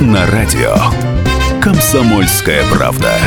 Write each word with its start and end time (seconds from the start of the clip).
На 0.00 0.26
радио. 0.30 0.76
Комсомольская 1.62 2.62
правда. 2.70 3.18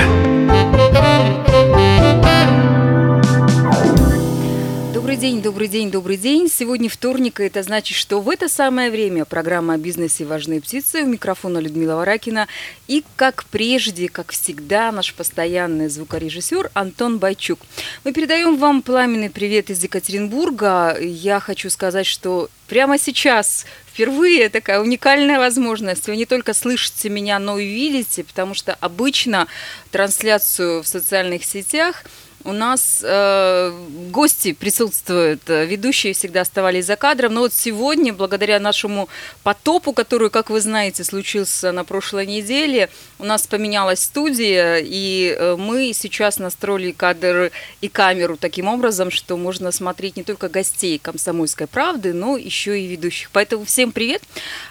Добрый 4.94 5.18
день, 5.18 5.42
добрый 5.42 5.68
день, 5.68 5.90
добрый 5.90 6.18
день. 6.18 6.48
Сегодня 6.48 6.88
вторник, 6.88 7.40
и 7.40 7.46
это 7.46 7.64
значит, 7.64 7.98
что 7.98 8.22
в 8.22 8.30
это 8.30 8.48
самое 8.48 8.92
время 8.92 9.26
программа 9.26 9.74
о 9.74 9.78
бизнесе 9.78 10.26
«Важные 10.26 10.62
птицы» 10.62 11.02
у 11.02 11.08
микрофона 11.08 11.58
Людмила 11.58 11.96
Варакина. 11.96 12.48
И, 12.88 13.04
как 13.16 13.46
прежде, 13.46 14.08
как 14.08 14.32
всегда, 14.32 14.92
наш 14.92 15.16
постоянный 15.16 15.90
звукорежиссер 15.90 16.70
Антон 16.76 17.18
Байчук. 17.18 17.60
Мы 18.04 18.14
передаем 18.14 18.58
вам 18.58 18.84
пламенный 18.84 19.32
привет 19.32 19.72
из 19.72 19.82
Екатеринбурга. 19.84 20.96
Я 21.02 21.40
хочу 21.40 21.72
сказать, 21.72 22.06
что 22.06 22.50
прямо 22.68 23.00
сейчас 23.00 23.66
впервые 24.00 24.48
такая 24.48 24.80
уникальная 24.80 25.40
возможность. 25.40 26.08
Вы 26.08 26.16
не 26.16 26.26
только 26.26 26.54
слышите 26.54 27.10
меня, 27.10 27.38
но 27.38 27.60
и 27.60 27.66
видите, 27.66 28.24
потому 28.24 28.54
что 28.54 28.74
обычно 28.76 29.48
трансляцию 29.92 30.84
в 30.84 30.88
социальных 30.88 31.44
сетях– 31.44 32.06
у 32.46 32.54
нас 32.54 33.02
э, 33.04 33.72
гости 34.12 34.54
присутствуют, 34.54 35.42
э, 35.50 35.66
ведущие 35.66 36.14
всегда 36.14 36.42
оставались 36.42 36.86
за 36.86 36.96
кадром, 36.96 37.34
но 37.34 37.42
вот 37.42 37.54
сегодня, 37.54 38.14
благодаря 38.14 38.60
нашему 38.60 39.10
потопу, 39.44 39.92
который, 39.92 40.30
как 40.30 40.50
вы 40.50 40.62
знаете, 40.62 41.04
случился 41.04 41.72
на 41.72 41.84
прошлой 41.84 42.26
неделе, 42.26 42.90
у 43.20 43.26
нас 43.26 43.46
поменялась 43.46 44.00
студия, 44.02 44.78
и 44.82 45.36
э, 45.38 45.56
мы 45.58 45.92
сейчас 45.94 46.40
настроили 46.40 46.92
кадр 46.92 47.52
и 47.82 47.90
камеру 47.90 48.38
таким 48.38 48.68
образом, 48.68 49.12
что 49.12 49.36
можно 49.36 49.72
смотреть 49.72 50.16
не 50.16 50.24
только 50.24 50.48
гостей 50.48 50.98
«Комсомольской 50.98 51.68
правды», 51.68 52.14
но 52.14 52.38
еще 52.38 52.80
и 52.80 52.88
ведущих. 52.88 53.32
Поэтому 53.34 53.66
всем 53.66 53.92
привет! 53.92 54.24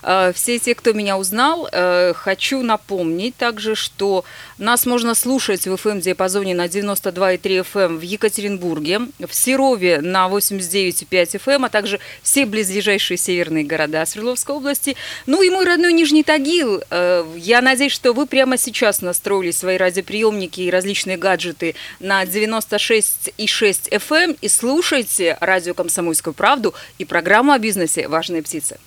Э, 0.02 0.32
все 0.34 0.58
те, 0.58 0.74
кто 0.74 0.92
меня 0.92 1.18
узнал, 1.18 1.68
хочу 2.14 2.62
напомнить 2.62 3.36
также, 3.36 3.74
что 3.74 4.24
нас 4.58 4.86
можно 4.86 5.14
слушать 5.14 5.66
в 5.66 5.74
FM-диапазоне 5.74 6.54
на 6.54 6.66
92,3 6.66 7.57
FM 7.60 7.98
в 7.98 8.02
Екатеринбурге, 8.02 9.00
в 9.18 9.34
Серове 9.34 10.00
на 10.00 10.28
89,5 10.28 11.40
FM, 11.44 11.66
а 11.66 11.68
также 11.68 12.00
все 12.22 12.46
близлежащие 12.46 13.16
северные 13.16 13.64
города 13.64 14.04
Свердловской 14.06 14.54
области. 14.54 14.96
Ну 15.26 15.42
и 15.42 15.50
мой 15.50 15.64
родной 15.64 15.92
Нижний 15.92 16.22
Тагил. 16.22 16.82
Э, 16.90 17.24
Я 17.36 17.60
надеюсь, 17.62 17.92
что 17.92 18.12
вы 18.12 18.26
прямо 18.26 18.56
сейчас 18.56 19.02
настроили 19.02 19.50
свои 19.50 19.76
радиоприемники 19.76 20.60
и 20.60 20.70
различные 20.70 21.16
гаджеты 21.16 21.74
на 22.00 22.24
96,6 22.24 23.90
FM 23.90 24.38
и 24.40 24.48
слушайте 24.48 25.36
радио 25.40 25.74
«Комсомольскую 25.74 26.34
правду» 26.34 26.74
и 26.98 27.04
программу 27.04 27.52
о 27.52 27.58
бизнесе 27.58 28.08
«Важные 28.08 28.42
птицы». 28.42 28.78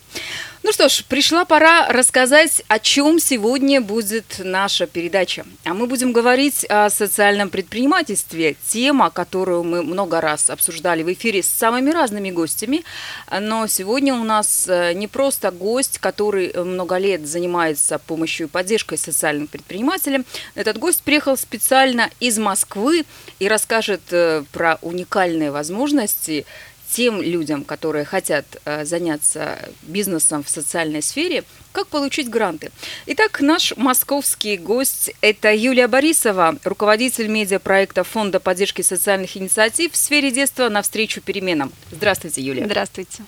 Ну 0.63 0.71
что 0.71 0.89
ж, 0.89 1.03
пришла 1.05 1.43
пора 1.43 1.87
рассказать, 1.87 2.61
о 2.67 2.77
чем 2.77 3.19
сегодня 3.19 3.81
будет 3.81 4.35
наша 4.37 4.85
передача. 4.85 5.43
А 5.65 5.73
мы 5.73 5.87
будем 5.87 6.13
говорить 6.13 6.65
о 6.69 6.91
социальном 6.91 7.49
предпринимательстве. 7.49 8.55
Тема, 8.67 9.09
которую 9.09 9.63
мы 9.63 9.81
много 9.81 10.21
раз 10.21 10.51
обсуждали 10.51 11.01
в 11.01 11.11
эфире 11.13 11.41
с 11.41 11.47
самыми 11.47 11.89
разными 11.89 12.29
гостями. 12.29 12.83
Но 13.31 13.65
сегодня 13.65 14.13
у 14.13 14.23
нас 14.23 14.67
э, 14.67 14.93
не 14.93 15.07
просто 15.07 15.49
гость, 15.49 15.97
который 15.97 16.53
много 16.53 16.97
лет 16.97 17.27
занимается 17.27 17.97
помощью 17.97 18.45
и 18.45 18.49
поддержкой 18.49 18.99
социальным 18.99 19.47
предпринимателям. 19.47 20.25
Этот 20.53 20.77
гость 20.77 21.01
приехал 21.01 21.37
специально 21.37 22.11
из 22.19 22.37
Москвы 22.37 23.05
и 23.39 23.47
расскажет 23.47 24.01
э, 24.11 24.43
про 24.51 24.77
уникальные 24.83 25.49
возможности 25.49 26.45
тем 26.91 27.21
людям, 27.21 27.63
которые 27.63 28.05
хотят 28.05 28.45
э, 28.65 28.85
заняться 28.85 29.69
бизнесом 29.81 30.43
в 30.43 30.49
социальной 30.49 31.01
сфере, 31.01 31.43
как 31.71 31.87
получить 31.87 32.29
гранты. 32.29 32.69
Итак, 33.05 33.39
наш 33.39 33.75
московский 33.77 34.57
гость– 34.57 35.11
это 35.21 35.53
Юлия 35.53 35.87
Борисова, 35.87 36.57
руководитель 36.63 37.27
медиапроекта 37.27 38.03
Фонда 38.03 38.41
поддержки 38.41 38.81
социальных 38.81 39.37
инициатив 39.37 39.93
в 39.93 39.95
сфере 39.95 40.31
детства 40.31 40.67
«Навстречу 40.67 41.21
переменам». 41.21 41.71
Здравствуйте, 41.91 42.41
Юлия. 42.41 42.65
Здравствуйте. 42.65 43.23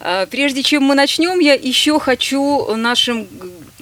Э, 0.00 0.26
Прежде 0.30 0.62
чем 0.62 0.82
мы 0.82 0.94
начнем, 0.94 1.38
я 1.40 1.54
еще 1.54 1.98
хочу 1.98 2.76
нашим, 2.76 3.26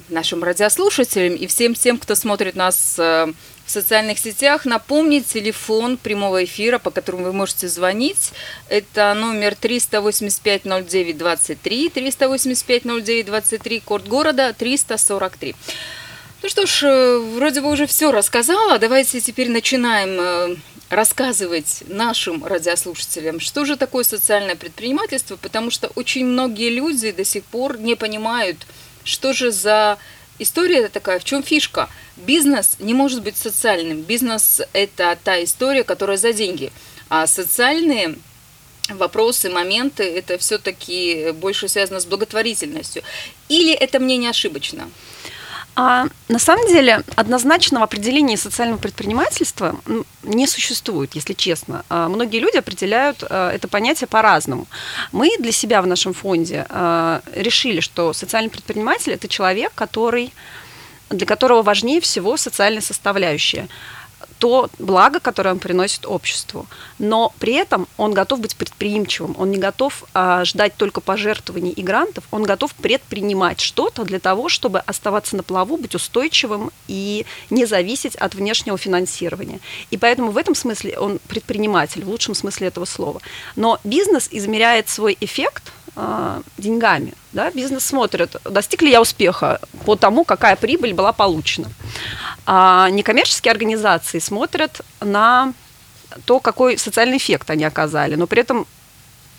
нашим 0.09 0.45
радиослушателям 0.45 1.35
и 1.35 1.49
всем 1.49 1.75
тем, 1.75 1.99
кто 1.99 2.15
смотрит 2.15 2.55
нас 2.55 2.97
э, 2.99 3.33
в 3.73 3.75
социальных 3.75 4.19
сетях, 4.19 4.67
напомнить 4.67 5.27
телефон 5.27 5.97
прямого 5.97 6.45
эфира, 6.45 6.79
по 6.79 6.91
которому 6.91 7.25
вы 7.25 7.33
можете 7.33 7.69
звонить. 7.69 8.33
Это 8.69 9.15
номер 9.15 9.57
385-09-23, 9.61 11.57
385-09-23, 11.93 13.83
код 13.83 14.07
города 14.07 14.53
343. 14.53 15.55
Ну 16.43 16.49
что 16.49 16.67
ж, 16.67 16.83
э, 16.83 17.19
вроде 17.19 17.63
бы 17.63 17.71
уже 17.71 17.87
все 17.87 18.13
рассказала. 18.13 18.79
Давайте 18.79 19.21
теперь 19.23 19.49
начинаем 19.51 20.21
э, 20.21 20.57
рассказывать 20.91 21.83
нашим 21.89 22.45
радиослушателям, 22.45 23.41
что 23.41 23.65
же 23.65 23.77
такое 23.77 24.05
социальное 24.05 24.57
предпринимательство, 24.57 25.37
потому 25.37 25.71
что 25.71 25.91
очень 25.95 26.27
многие 26.27 26.69
люди 26.69 27.11
до 27.11 27.25
сих 27.25 27.45
пор 27.45 27.79
не 27.79 27.95
понимают, 27.95 28.67
что 29.03 29.33
же 29.33 29.51
за 29.51 29.97
история 30.39 30.89
такая, 30.89 31.19
в 31.19 31.25
чем 31.25 31.43
фишка. 31.43 31.89
Бизнес 32.17 32.77
не 32.79 32.95
может 32.95 33.23
быть 33.23 33.37
социальным. 33.37 34.03
Бизнес– 34.03 34.61
это 34.73 35.19
та 35.23 35.43
история, 35.43 35.85
которая 35.85 36.17
за 36.17 36.33
деньги. 36.33 36.73
А 37.09 37.27
социальные 37.27 38.17
вопросы, 38.89 39.51
моменты– 39.51 40.03
это 40.05 40.39
все-таки 40.39 41.33
больше 41.33 41.69
связано 41.69 42.01
с 42.01 42.07
благотворительностью. 42.07 43.03
Или 43.49 43.73
это 43.73 43.99
мнение 44.01 44.31
ошибочно? 44.31 44.91
А, 45.75 46.07
на 46.29 46.39
самом 46.39 46.67
деле 46.69 47.03
однозначного 47.17 47.85
определения 47.85 48.37
социального 48.37 48.79
предпринимательства 48.79 49.77
не 50.23 50.47
существует, 50.47 51.15
если 51.15 51.33
честно. 51.33 51.85
А, 51.89 52.09
многие 52.09 52.41
люди 52.41 52.59
определяют 52.59 53.25
а, 53.29 53.51
это 53.51 53.69
понятие 53.69 54.07
по-разному. 54.07 54.67
Мы 55.13 55.31
для 55.39 55.53
себя 55.53 55.81
в 55.81 55.87
нашем 55.87 56.13
фонде 56.13 56.67
а, 56.69 57.23
решили, 57.35 57.81
что 57.81 58.13
социальный 58.13 58.51
предприниматель– 58.51 59.13
это 59.15 59.29
человек, 59.29 59.73
который, 59.75 60.35
для 61.09 61.27
которого 61.27 61.63
важнее 61.63 62.01
всего 62.01 62.37
социальная 62.37 62.83
составляющая– 62.83 63.69
то 64.43 64.69
благо, 64.81 65.21
которое 65.21 65.51
он 65.51 65.61
приносит 65.61 66.05
обществу. 66.05 66.67
Но 66.99 67.33
при 67.39 67.53
этом 67.53 67.87
он 67.97 68.13
готов 68.13 68.41
быть 68.41 68.57
предприимчивым, 68.57 69.37
он 69.39 69.53
не 69.53 69.59
готов 69.59 70.03
а, 70.15 70.45
ждать 70.45 70.75
только 70.77 71.01
пожертвований 71.01 71.71
и 71.71 71.81
грантов, 71.81 72.25
он 72.33 72.43
готов 72.43 72.75
предпринимать 72.75 73.61
что-то 73.61 74.03
для 74.03 74.19
того, 74.19 74.49
чтобы 74.49 74.81
оставаться 74.81 75.37
на 75.37 75.45
плаву, 75.45 75.77
быть 75.77 75.95
устойчивым 75.95 76.73
и 76.89 77.25
не 77.51 77.67
зависеть 77.67 78.17
от 78.17 78.35
внешнего 78.35 78.77
финансирования. 78.77 79.61
И 79.93 79.97
поэтому 79.97 80.33
в 80.33 80.37
этом 80.37 80.57
смысле 80.57 80.99
он 80.99 81.21
предприниматель, 81.29 82.05
в 82.05 82.09
лучшем 82.09 82.35
смысле 82.35 82.67
этого 82.67 82.85
слова. 82.85 83.21
Но 83.55 83.79
бизнес 83.85 84.27
измеряет 84.33 84.89
свой 84.89 85.17
эффект 85.21 85.71
деньгами. 86.57 87.13
Да? 87.33 87.51
Бизнес 87.51 87.85
смотрит, 87.85 88.37
достиг 88.45 88.83
ли 88.83 88.91
я 88.91 89.01
успеха 89.01 89.61
по 89.85 89.97
тому, 89.97 90.25
какая 90.25 90.57
прибыль 90.57 90.95
была 90.95 91.13
получена. 91.13 91.69
А 92.47 92.89
некоммерческие 92.91 93.53
организации 93.53 94.19
смотрят 94.19 94.81
на 95.01 95.53
то, 96.25 96.41
какой 96.41 96.79
социальный 96.79 97.19
эффект 97.19 97.51
они 97.51 97.65
оказали, 97.65 98.15
но 98.15 98.27
при 98.27 98.41
этом 98.41 98.67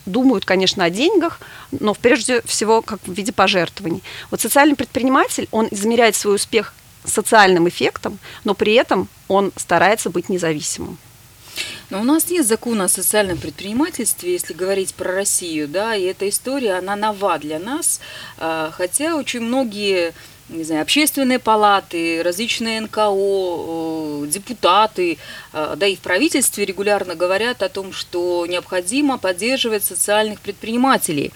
думают, 0.05 0.45
конечно, 0.45 0.83
о 0.83 0.89
деньгах, 0.89 1.39
но 1.71 1.94
прежде 1.94 2.41
всего 2.44 2.81
как 2.81 3.00
в 3.05 3.11
виде 3.11 3.31
пожертвований. 3.31 4.03
Вот 4.31 4.41
социальный 4.41 4.75
предприниматель, 4.75 5.47
он 5.51 5.67
измеряет 5.71 6.15
свой 6.15 6.35
успех 6.35 6.73
социальным 7.05 7.67
эффектом, 7.67 8.19
но 8.44 8.53
при 8.53 8.73
этом 8.73 9.07
он 9.27 9.51
старается 9.55 10.09
быть 10.09 10.29
независимым. 10.29 10.97
Но 11.89 12.01
у 12.01 12.03
нас 12.03 12.29
нет 12.29 12.45
закона 12.45 12.85
о 12.85 12.89
социальном 12.89 13.38
предпринимательстве, 13.38 14.33
если 14.33 14.53
говорить 14.53 14.94
про 14.95 15.13
Россию, 15.13 15.67
да, 15.67 15.95
и 15.95 16.03
эта 16.03 16.27
история, 16.27 16.73
она 16.73 16.95
нова 16.95 17.38
для 17.38 17.59
нас, 17.59 18.00
а, 18.38 18.71
хотя 18.71 19.15
очень 19.15 19.41
многие 19.41 20.13
не 20.49 20.63
знаю, 20.63 20.81
общественные 20.81 21.39
палаты, 21.39 22.21
различные 22.21 22.81
НКО, 22.81 23.09
э, 23.11 24.27
депутаты, 24.27 25.17
э, 25.53 25.73
да 25.77 25.87
и 25.87 25.95
в 25.95 25.99
правительстве 25.99 26.65
регулярно 26.65 27.15
говорят 27.15 27.63
о 27.63 27.69
том, 27.69 27.93
что 27.93 28.45
необходимо 28.47 29.17
поддерживать 29.17 29.83
социальных 29.83 30.39
предпринимателей. 30.41 31.31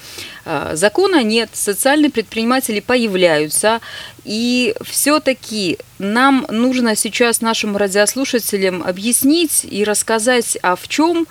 Э, 0.45 0.71
закона 0.73 1.23
нет, 1.23 1.49
социальные 1.53 2.11
предприниматели 2.11 2.79
появляются, 2.79 3.79
и 4.25 4.75
все-таки 4.83 5.79
нам 5.99 6.45
нужно 6.49 6.95
сейчас 6.95 7.41
нашим 7.41 7.77
радиослушателям 7.77 8.83
объяснить 8.83 9.65
и 9.69 9.83
рассказать, 9.83 10.57
а 10.61 10.75
в 10.75 10.87
чем 10.87 11.27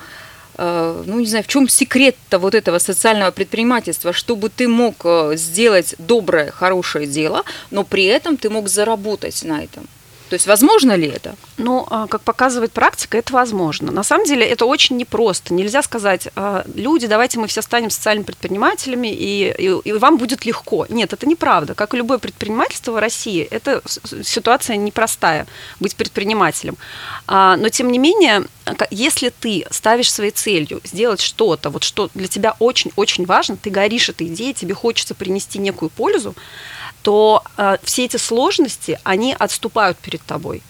ну, 0.58 1.20
не 1.20 1.26
знаю, 1.26 1.44
в 1.44 1.48
чем 1.48 1.68
секрет-то 1.68 2.38
вот 2.38 2.54
этого 2.54 2.78
социального 2.78 3.30
предпринимательства, 3.30 4.12
чтобы 4.12 4.48
ты 4.48 4.68
мог 4.68 4.94
э, 5.04 5.32
сделать 5.36 5.94
доброе, 5.98 6.50
хорошее 6.50 7.06
дело, 7.06 7.44
но 7.70 7.84
при 7.84 8.04
этом 8.04 8.36
ты 8.36 8.48
мог 8.50 8.68
заработать 8.68 9.44
на 9.44 9.62
этом? 9.62 9.88
То 10.28 10.34
есть 10.34 10.46
возможно 10.46 10.96
ли 10.96 11.08
это? 11.08 11.36
Ну, 11.56 11.86
а, 11.88 12.06
как 12.06 12.22
показывает 12.22 12.72
практика, 12.72 13.18
это 13.18 13.32
возможно. 13.32 13.92
На 13.92 14.02
самом 14.02 14.26
деле 14.26 14.44
это 14.46 14.66
очень 14.66 14.96
непросто. 14.96 15.54
Нельзя 15.54 15.82
сказать, 15.82 16.28
а, 16.34 16.64
люди, 16.74 17.06
давайте 17.06 17.38
мы 17.38 17.46
все 17.46 17.62
станем 17.62 17.90
социальными 17.90 18.24
предпринимателями, 18.24 19.08
и, 19.08 19.54
и, 19.56 19.80
и 19.84 19.92
вам 19.92 20.18
будет 20.18 20.44
легко. 20.44 20.86
Нет, 20.88 21.12
это 21.12 21.26
неправда. 21.26 21.74
Как 21.74 21.94
и 21.94 21.96
любое 21.96 22.18
предпринимательство 22.18 22.92
в 22.92 22.98
России, 22.98 23.46
это 23.50 23.82
ситуация 24.22 24.76
непростая, 24.76 25.46
быть 25.78 25.94
предпринимателем. 25.94 26.76
А, 27.26 27.56
но, 27.56 27.68
тем 27.68 27.92
не 27.92 27.98
менее, 27.98 28.46
если 28.90 29.28
ты 29.28 29.64
ставишь 29.70 30.12
своей 30.12 30.32
целью 30.32 30.80
сделать 30.84 31.20
что-то, 31.20 31.70
вот 31.70 31.84
что 31.84 32.10
для 32.14 32.26
тебя 32.26 32.56
очень-очень 32.58 33.26
важно, 33.26 33.56
ты 33.56 33.70
горишь 33.70 34.08
этой 34.08 34.26
идеей, 34.26 34.54
тебе 34.54 34.74
хочется 34.74 35.14
принести 35.14 35.58
некую 35.58 35.90
пользу, 35.90 36.34
то 37.06 37.44
э, 37.56 37.76
все 37.84 38.06
эти 38.06 38.16
сложности, 38.16 38.98
они 39.04 39.32
отступают 39.38 39.96
перед 39.96 40.20
тобой. 40.22 40.60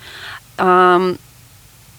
Э, 0.59 1.15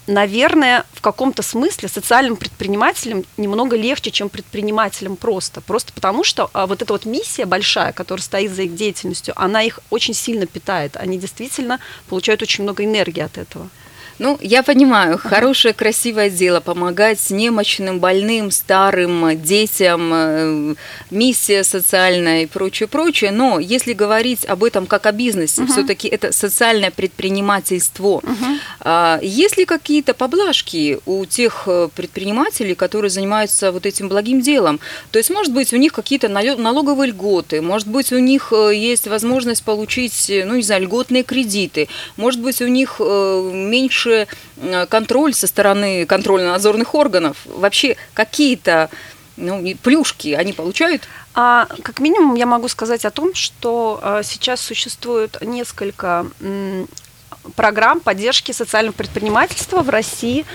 наверное, 0.06 0.86
в 0.94 1.02
каком-то 1.02 1.42
смысле 1.42 1.90
социальным 1.90 2.36
предпринимателям 2.36 3.26
немного 3.38 3.76
легче, 3.76 4.12
чем 4.12 4.30
предпринимателям 4.30 5.16
просто. 5.16 5.62
Просто 5.62 5.92
потому, 5.92 6.24
что 6.24 6.52
э, 6.54 6.66
вот 6.68 6.84
эта 6.84 6.94
вот 6.94 7.06
миссия 7.06 7.46
большая, 7.46 7.94
которая 7.94 8.22
стоит 8.22 8.52
за 8.52 8.62
их 8.62 8.76
деятельностью, 8.76 9.34
она 9.36 9.64
их 9.64 9.80
очень 9.90 10.14
сильно 10.14 10.46
питает. 10.46 10.98
Они 10.98 11.18
действительно 11.18 11.80
получают 12.08 12.44
очень 12.44 12.64
много 12.64 12.86
энергии 12.86 13.24
от 13.24 13.40
этого. 13.40 13.70
Ну, 14.20 14.38
я 14.42 14.64
понимаю, 14.64 15.20
хорошее, 15.20 15.74
красивое 15.74 16.30
дело, 16.30 16.60
помогать 16.60 17.30
немощным, 17.30 18.00
больным, 18.00 18.50
старым, 18.50 19.40
детям, 19.40 20.12
э, 20.14 20.76
миссия 21.12 21.64
социальная 21.64 22.44
и 22.44 22.46
прочее, 22.48 22.88
прочее. 22.88 23.32
Но 23.32 23.60
если 23.60 23.94
говорить 23.94 24.44
об 24.46 24.64
этом 24.64 24.88
как 24.88 25.06
о 25.06 25.12
бизнесе, 25.12 25.62
uh-huh. 25.62 25.68
все-таки 25.68 26.08
это 26.08 26.32
социальное 26.32 26.90
предпринимательство. 26.90 28.22
Uh-huh. 28.24 29.20
Есть 29.24 29.58
ли 29.58 29.66
какие-то 29.66 30.14
поблажки 30.14 31.00
у 31.06 31.26
тех 31.26 31.64
э, 31.68 31.90
предпринимателей, 31.96 32.74
которые 32.74 33.12
занимаются 33.12 33.72
вот 33.72 33.86
этим 33.86 34.10
благим 34.10 34.42
делом? 34.42 34.80
То 35.12 35.20
есть, 35.20 35.30
может 35.30 35.54
быть, 35.54 35.74
у 35.74 35.78
них 35.78 35.94
какие-то 35.94 36.28
налоговые 36.28 37.12
льготы, 37.12 37.62
может 37.62 37.88
быть, 37.88 38.12
у 38.12 38.20
них 38.20 38.52
э, 38.52 38.72
есть 38.74 39.08
возможность 39.08 39.64
получить, 39.64 40.32
ну, 40.46 40.56
не 40.56 40.64
знаю, 40.64 40.84
льготные 40.84 41.24
кредиты, 41.24 41.88
может 42.16 42.42
быть, 42.42 42.62
у 42.62 42.68
них 42.68 43.00
меньше 43.00 44.07
больше 44.08 44.28
э, 44.58 44.86
контроль 44.88 45.34
со 45.34 45.48
стороны 45.48 46.06
контрольно-надзорных 46.06 46.96
органов? 46.96 47.38
Вообще 47.46 47.98
какие-то 48.14 48.90
ну, 49.36 49.64
плюшки 49.84 50.30
они 50.30 50.54
получают? 50.54 51.04
А, 51.36 51.68
как 51.84 52.00
минимум 52.00 52.36
я 52.36 52.46
могу 52.46 52.68
сказать 52.68 53.06
о 53.06 53.12
том, 53.12 53.36
что 53.36 54.00
а, 54.02 54.24
сейчас 54.24 54.62
существует 54.62 55.38
несколько 55.42 56.26
программ 57.56 58.00
поддержки 58.00 58.52
социального 58.52 58.94
предпринимательства 58.94 59.82
в 59.82 59.90
России. 59.90 60.46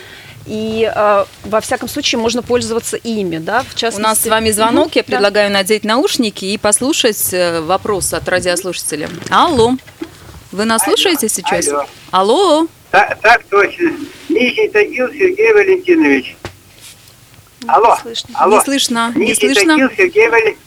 И 0.45 0.93
э, 0.93 1.25
во 1.45 1.61
всяком 1.61 1.89
случае 1.89 2.19
можно 2.19 2.43
пользоваться 2.43 2.97
ими, 2.97 3.39
да, 3.39 3.63
в 3.63 3.77
частности. 3.77 4.01
У 4.01 4.03
нас 4.03 4.21
с 4.21 4.27
вами 4.27 4.51
звонок, 4.51 4.87
угу, 4.87 4.93
я 4.97 5.05
предлагаю 5.05 5.51
да. 5.51 5.59
надеть 5.59 5.85
наушники 5.85 6.45
и 6.45 6.59
послушать 6.59 7.33
э, 7.33 7.61
вопрос 7.61 8.13
от 8.13 8.29
радиослушателя. 8.29 9.09
Алло, 9.31 9.77
вы 10.51 10.65
нас 10.65 10.83
Алло. 10.83 10.97
слушаете 10.97 11.29
сейчас? 11.29 11.69
Алло. 11.69 11.87
Алло. 12.11 12.69
Так, 12.93 13.19
так 13.23 13.43
точно. 13.45 13.91
Нижний 14.29 14.69
Тагил 14.69 15.09
Сергей 15.09 15.53
Валентинович. 15.55 16.37
Алло, 17.67 17.97
не 17.97 18.03
слышно. 18.03 18.39
Алло. 18.39 18.59
Не 18.59 18.65
слышно. 18.65 19.13
Нижний 19.17 19.27
не 19.27 19.35
слышно. 19.35 19.75
Тагил 19.75 19.91
Сергей 19.97 20.29
Валентинович. 20.29 20.59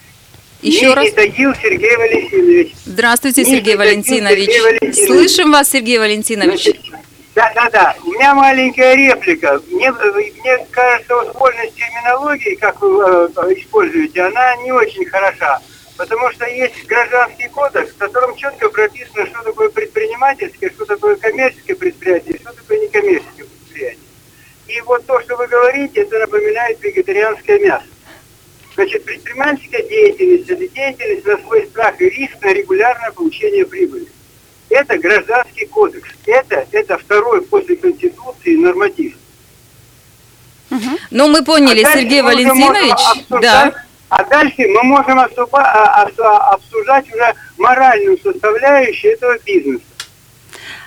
Еще 0.62 0.94
раз. 0.96 1.12
Тагил 1.12 1.54
Сергей 1.62 1.96
Валентинович. 1.96 2.74
Здравствуйте, 2.86 3.42
Нижний 3.42 3.58
Сергей 3.58 3.76
Валентинович. 3.76 4.46
Сергей 4.46 4.62
Валентинович. 4.62 5.06
Слышим 5.06 5.52
вас, 5.52 5.70
Сергей 5.70 6.00
Валентинович. 6.00 6.70
Да, 7.36 7.52
да, 7.54 7.70
да. 7.70 7.96
У 8.04 8.12
меня 8.12 8.34
маленькая 8.34 8.96
реплика. 8.96 9.62
Мне, 9.70 9.92
мне 9.92 10.66
кажется, 10.72 11.16
воспольность 11.16 11.76
терминологии, 11.76 12.56
как 12.56 12.82
вы 12.82 13.04
э, 13.04 13.54
используете, 13.60 14.24
она 14.24 14.56
не 14.64 14.72
очень 14.72 15.06
хороша. 15.06 15.60
Потому 15.98 16.30
что 16.32 16.46
есть 16.46 16.86
гражданский 16.88 17.48
кодекс, 17.48 17.92
в 17.92 17.98
котором 17.98 18.36
четко 18.36 18.70
прописано, 18.70 19.26
что 19.28 19.44
такое 19.44 19.70
предпринимательское, 19.70 20.70
что 20.72 20.86
такое 20.86 21.16
коммерческое 21.16 21.76
предприятие, 21.76 22.38
что 22.40 22.54
такое 22.54 22.80
некоммерческое 22.80 23.46
предприятие. 23.46 24.00
И 24.68 24.82
вот 24.82 25.06
то, 25.06 25.22
что 25.22 25.38
вы 25.38 25.48
говорите, 25.48 26.02
это 26.02 26.20
напоминает 26.20 26.82
вегетарианское 26.82 27.60
мясо. 27.60 27.86
Значит, 28.74 29.06
предпринимательская 29.06 29.84
деятельность– 29.84 30.50
это 30.50 30.68
деятельность 30.68 31.26
на 31.26 31.38
свой 31.38 31.66
страх 31.68 32.02
и 32.02 32.10
риск 32.10 32.42
на 32.42 32.52
регулярное 32.52 33.12
получение 33.12 33.66
прибыли. 33.66 34.08
Это 34.70 34.98
гражданский 34.98 35.66
кодекс. 35.68 36.10
Это, 36.26 36.68
это 36.72 36.98
второй 36.98 37.42
после 37.44 37.78
Конституции 37.78 38.58
норматив. 38.58 39.14
Угу. 40.72 41.00
Ну, 41.12 41.28
мы 41.30 41.46
поняли, 41.46 41.84
а 41.84 41.94
Сергей 41.94 42.22
Валентинович. 42.22 43.26
Да. 43.30 43.85
А 44.18 44.24
дальше 44.24 44.66
мы 44.70 44.82
можем 44.84 45.20
а, 45.20 45.28
а, 45.52 46.54
обсуждать 46.54 47.06
уже 47.14 47.34
моральную 47.58 48.18
составляющую 48.18 49.12
этого 49.12 49.38
бизнеса. 49.46 49.84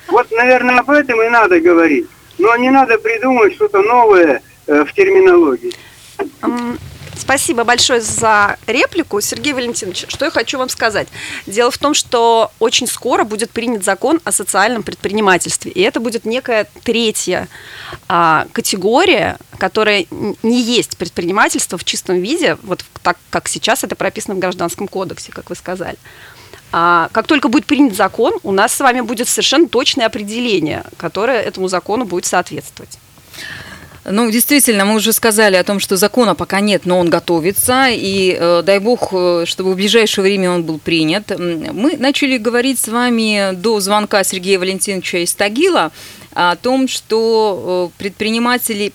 Вот, 0.06 0.30
наверное, 0.30 0.78
об 0.78 0.88
этом 0.88 1.20
и 1.20 1.28
надо 1.28 1.60
говорить. 1.60 2.06
Но 2.38 2.56
не 2.56 2.70
надо 2.70 2.96
придумывать 2.96 3.54
что-то 3.54 3.82
новое 3.82 4.40
э, 4.66 4.82
в 4.82 4.92
терминологии. 4.94 5.74
Спасибо 7.28 7.64
большое 7.64 8.00
за 8.00 8.56
реплику, 8.66 9.20
Сергей 9.20 9.52
Валентинович. 9.52 10.06
Что 10.08 10.24
я 10.24 10.30
хочу 10.30 10.56
вам 10.56 10.70
сказать? 10.70 11.08
Дело 11.44 11.70
в 11.70 11.76
том, 11.76 11.92
что 11.92 12.50
очень 12.58 12.86
скоро 12.86 13.24
будет 13.24 13.50
принят 13.50 13.84
закон 13.84 14.18
о 14.24 14.32
социальном 14.32 14.82
предпринимательстве, 14.82 15.70
и 15.70 15.82
это 15.82 16.00
будет 16.00 16.24
некая 16.24 16.66
третья 16.84 17.48
а, 18.08 18.46
категория, 18.52 19.36
которая 19.58 20.06
не 20.42 20.62
есть 20.62 20.96
предпринимательство 20.96 21.76
в 21.76 21.84
чистом 21.84 22.18
виде, 22.18 22.56
вот 22.62 22.82
так 23.02 23.18
как 23.28 23.48
сейчас 23.48 23.84
это 23.84 23.94
прописано 23.94 24.34
в 24.34 24.38
Гражданском 24.38 24.88
кодексе, 24.88 25.30
как 25.30 25.50
вы 25.50 25.54
сказали. 25.56 25.98
А 26.72 27.10
как 27.12 27.26
только 27.26 27.50
будет 27.50 27.66
принят 27.66 27.94
закон, 27.94 28.38
у 28.42 28.52
нас 28.52 28.72
с 28.72 28.80
вами 28.80 29.02
будет 29.02 29.28
совершенно 29.28 29.68
точное 29.68 30.06
определение, 30.06 30.82
которое 30.96 31.42
этому 31.42 31.68
закону 31.68 32.06
будет 32.06 32.24
соответствовать. 32.24 32.98
Ну, 34.10 34.30
действительно, 34.30 34.84
мы 34.84 34.94
уже 34.96 35.12
сказали 35.12 35.56
о 35.56 35.64
том, 35.64 35.80
что 35.80 35.96
закона 35.96 36.34
пока 36.34 36.60
нет, 36.60 36.86
но 36.86 36.98
он 36.98 37.10
готовится, 37.10 37.88
и 37.90 38.36
э, 38.38 38.62
дай 38.64 38.78
бог, 38.78 39.08
э, 39.12 39.44
чтобы 39.46 39.72
в 39.72 39.76
ближайшее 39.76 40.22
время 40.22 40.50
он 40.50 40.62
был 40.62 40.78
принят. 40.78 41.32
Мы 41.38 41.96
начали 41.96 42.38
говорить 42.38 42.78
с 42.78 42.88
вами 42.88 43.54
до 43.54 43.80
звонка 43.80 44.24
Сергея 44.24 44.58
Валентиновича 44.58 45.18
из 45.18 45.34
Тагила 45.34 45.92
о 46.34 46.56
том, 46.56 46.88
что 46.88 47.90
э, 47.90 47.98
предприниматели 47.98 48.92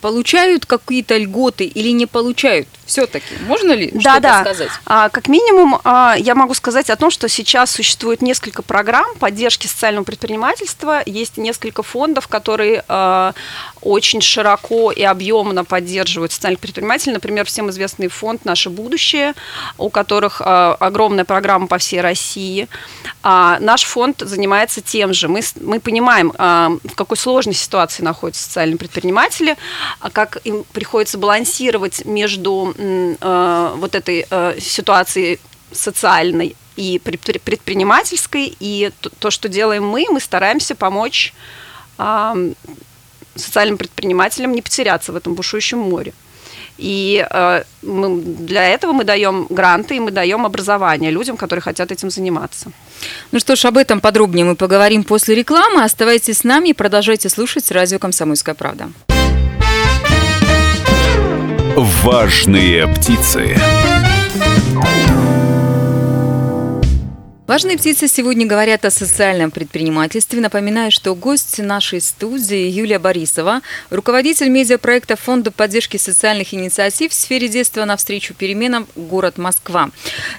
получают 0.00 0.66
какие-то 0.66 1.16
льготы 1.16 1.64
или 1.64 1.90
не 1.90 2.06
получают? 2.06 2.68
Все-таки 2.86 3.34
можно 3.46 3.72
ли 3.72 3.90
да, 3.92 4.00
что-то 4.00 4.20
да. 4.20 4.40
сказать? 4.40 4.70
А, 4.86 5.08
как 5.08 5.28
минимум, 5.28 5.80
а, 5.84 6.14
я 6.18 6.34
могу 6.34 6.54
сказать 6.54 6.90
о 6.90 6.96
том, 6.96 7.10
что 7.10 7.28
сейчас 7.28 7.70
существует 7.70 8.22
несколько 8.22 8.62
программ 8.62 9.14
поддержки 9.18 9.66
социального 9.66 10.04
предпринимательства. 10.04 11.02
Есть 11.04 11.36
несколько 11.36 11.82
фондов, 11.82 12.28
которые 12.28 12.84
а, 12.88 13.34
очень 13.88 14.20
широко 14.20 14.92
и 14.92 15.02
объемно 15.02 15.64
поддерживают 15.64 16.32
социальных 16.32 16.60
предпринимателей. 16.60 17.14
Например, 17.14 17.46
всем 17.46 17.70
известный 17.70 18.08
фонд 18.08 18.44
«Наше 18.44 18.68
будущее», 18.68 19.32
у 19.78 19.88
которых 19.88 20.42
а, 20.44 20.76
огромная 20.78 21.24
программа 21.24 21.66
по 21.66 21.78
всей 21.78 22.02
России. 22.02 22.68
А, 23.22 23.58
наш 23.60 23.84
фонд 23.84 24.22
занимается 24.26 24.82
тем 24.82 25.14
же. 25.14 25.28
Мы, 25.28 25.40
мы 25.60 25.80
понимаем, 25.80 26.34
а, 26.36 26.72
в 26.84 26.94
какой 26.94 27.16
сложной 27.16 27.54
ситуации 27.54 28.02
находятся 28.02 28.42
социальные 28.42 28.76
предприниматели, 28.76 29.56
а 30.00 30.10
как 30.10 30.38
им 30.44 30.64
приходится 30.72 31.16
балансировать 31.16 32.04
между 32.04 32.74
э, 32.76 33.74
вот 33.76 33.94
этой 33.94 34.26
э, 34.28 34.60
ситуации 34.60 35.40
социальной 35.72 36.56
и 36.76 36.98
предпринимательской, 36.98 38.54
и 38.60 38.90
то, 39.18 39.30
что 39.30 39.48
делаем 39.48 39.86
мы, 39.86 40.06
мы 40.10 40.20
стараемся 40.20 40.74
помочь 40.74 41.32
э, 41.98 42.52
социальным 43.38 43.78
предпринимателям 43.78 44.52
не 44.52 44.62
потеряться 44.62 45.12
в 45.12 45.16
этом 45.16 45.34
бушующем 45.34 45.78
море. 45.78 46.12
И 46.78 47.26
э, 47.28 47.62
мы, 47.82 48.20
для 48.20 48.68
этого 48.68 48.92
мы 48.92 49.04
даем 49.04 49.46
гранты 49.50 49.96
и 49.96 50.00
мы 50.00 50.12
даем 50.12 50.46
образование 50.46 51.10
людям, 51.10 51.36
которые 51.36 51.60
хотят 51.60 51.90
этим 51.90 52.08
заниматься. 52.08 52.70
Ну 53.32 53.40
что 53.40 53.56
ж, 53.56 53.64
об 53.64 53.76
этом 53.76 54.00
подробнее 54.00 54.44
мы 54.44 54.54
поговорим 54.54 55.02
после 55.02 55.34
рекламы. 55.34 55.82
Оставайтесь 55.82 56.38
с 56.38 56.44
нами 56.44 56.68
и 56.68 56.72
продолжайте 56.72 57.28
слушать 57.28 57.70
радио 57.72 57.98
«Комсомольская 57.98 58.54
правда». 58.54 58.90
Важные 61.76 62.88
птицы. 62.88 63.56
Важные 67.48 67.78
птицы 67.78 68.08
сегодня 68.08 68.46
говорят 68.46 68.84
о 68.84 68.90
социальном 68.90 69.50
предпринимательстве. 69.50 70.38
Напоминаю, 70.38 70.90
что 70.90 71.14
гость 71.14 71.58
нашей 71.58 72.02
студии 72.02 72.68
Юлия 72.68 72.98
Борисова, 72.98 73.62
руководитель 73.88 74.50
медиапроекта 74.50 75.16
Фонда 75.16 75.50
поддержки 75.50 75.96
социальных 75.96 76.52
инициатив 76.52 77.10
в 77.10 77.14
сфере 77.14 77.48
детства 77.48 77.86
навстречу 77.86 78.34
переменам 78.34 78.86
«Город 78.96 79.38
Москва». 79.38 79.88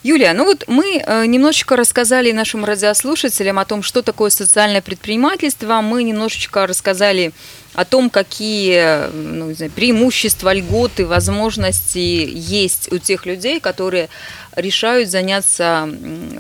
Юлия, 0.04 0.34
ну 0.34 0.46
вот 0.46 0.66
мы 0.68 1.02
э, 1.04 1.26
немножечко 1.26 1.76
рассказали 1.76 2.32
нашим 2.32 2.64
радиослушателям 2.64 3.58
о 3.58 3.66
том, 3.66 3.82
что 3.82 4.04
такое 4.04 4.30
социальное 4.30 4.84
предпринимательство. 4.84 5.82
Мы 5.82 6.04
немножечко 6.04 6.68
рассказали 6.68 7.32
о 7.80 7.86
том, 7.86 8.10
какие 8.10 9.10
ну, 9.14 9.54
знаю, 9.54 9.72
преимущества, 9.72 10.54
льготы, 10.54 11.06
возможности 11.06 12.28
есть 12.30 12.92
у 12.92 12.98
тех 12.98 13.26
людей, 13.26 13.62
которые 13.62 14.10
решают 14.54 15.08
заняться 15.08 15.88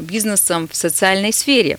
бизнесом 0.01 0.67
в 0.67 0.75
социальной 0.75 1.31
сфере. 1.31 1.77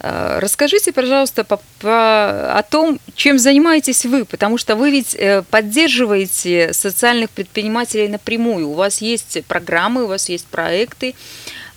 Э, 0.00 0.38
расскажите, 0.40 0.90
пожалуйста, 0.90 1.44
по, 1.44 1.60
по, 1.80 2.56
о 2.58 2.62
том, 2.62 2.98
чем 3.14 3.38
занимаетесь 3.38 4.06
вы, 4.06 4.24
потому 4.24 4.56
что 4.56 4.74
вы 4.74 4.90
ведь 4.90 5.14
э, 5.14 5.42
поддерживаете 5.50 6.72
социальных 6.72 7.28
предпринимателей 7.28 8.08
напрямую. 8.08 8.70
У 8.70 8.72
вас 8.72 9.02
есть 9.02 9.44
программы, 9.44 10.04
у 10.04 10.06
вас 10.06 10.30
есть 10.30 10.46
проекты. 10.46 11.14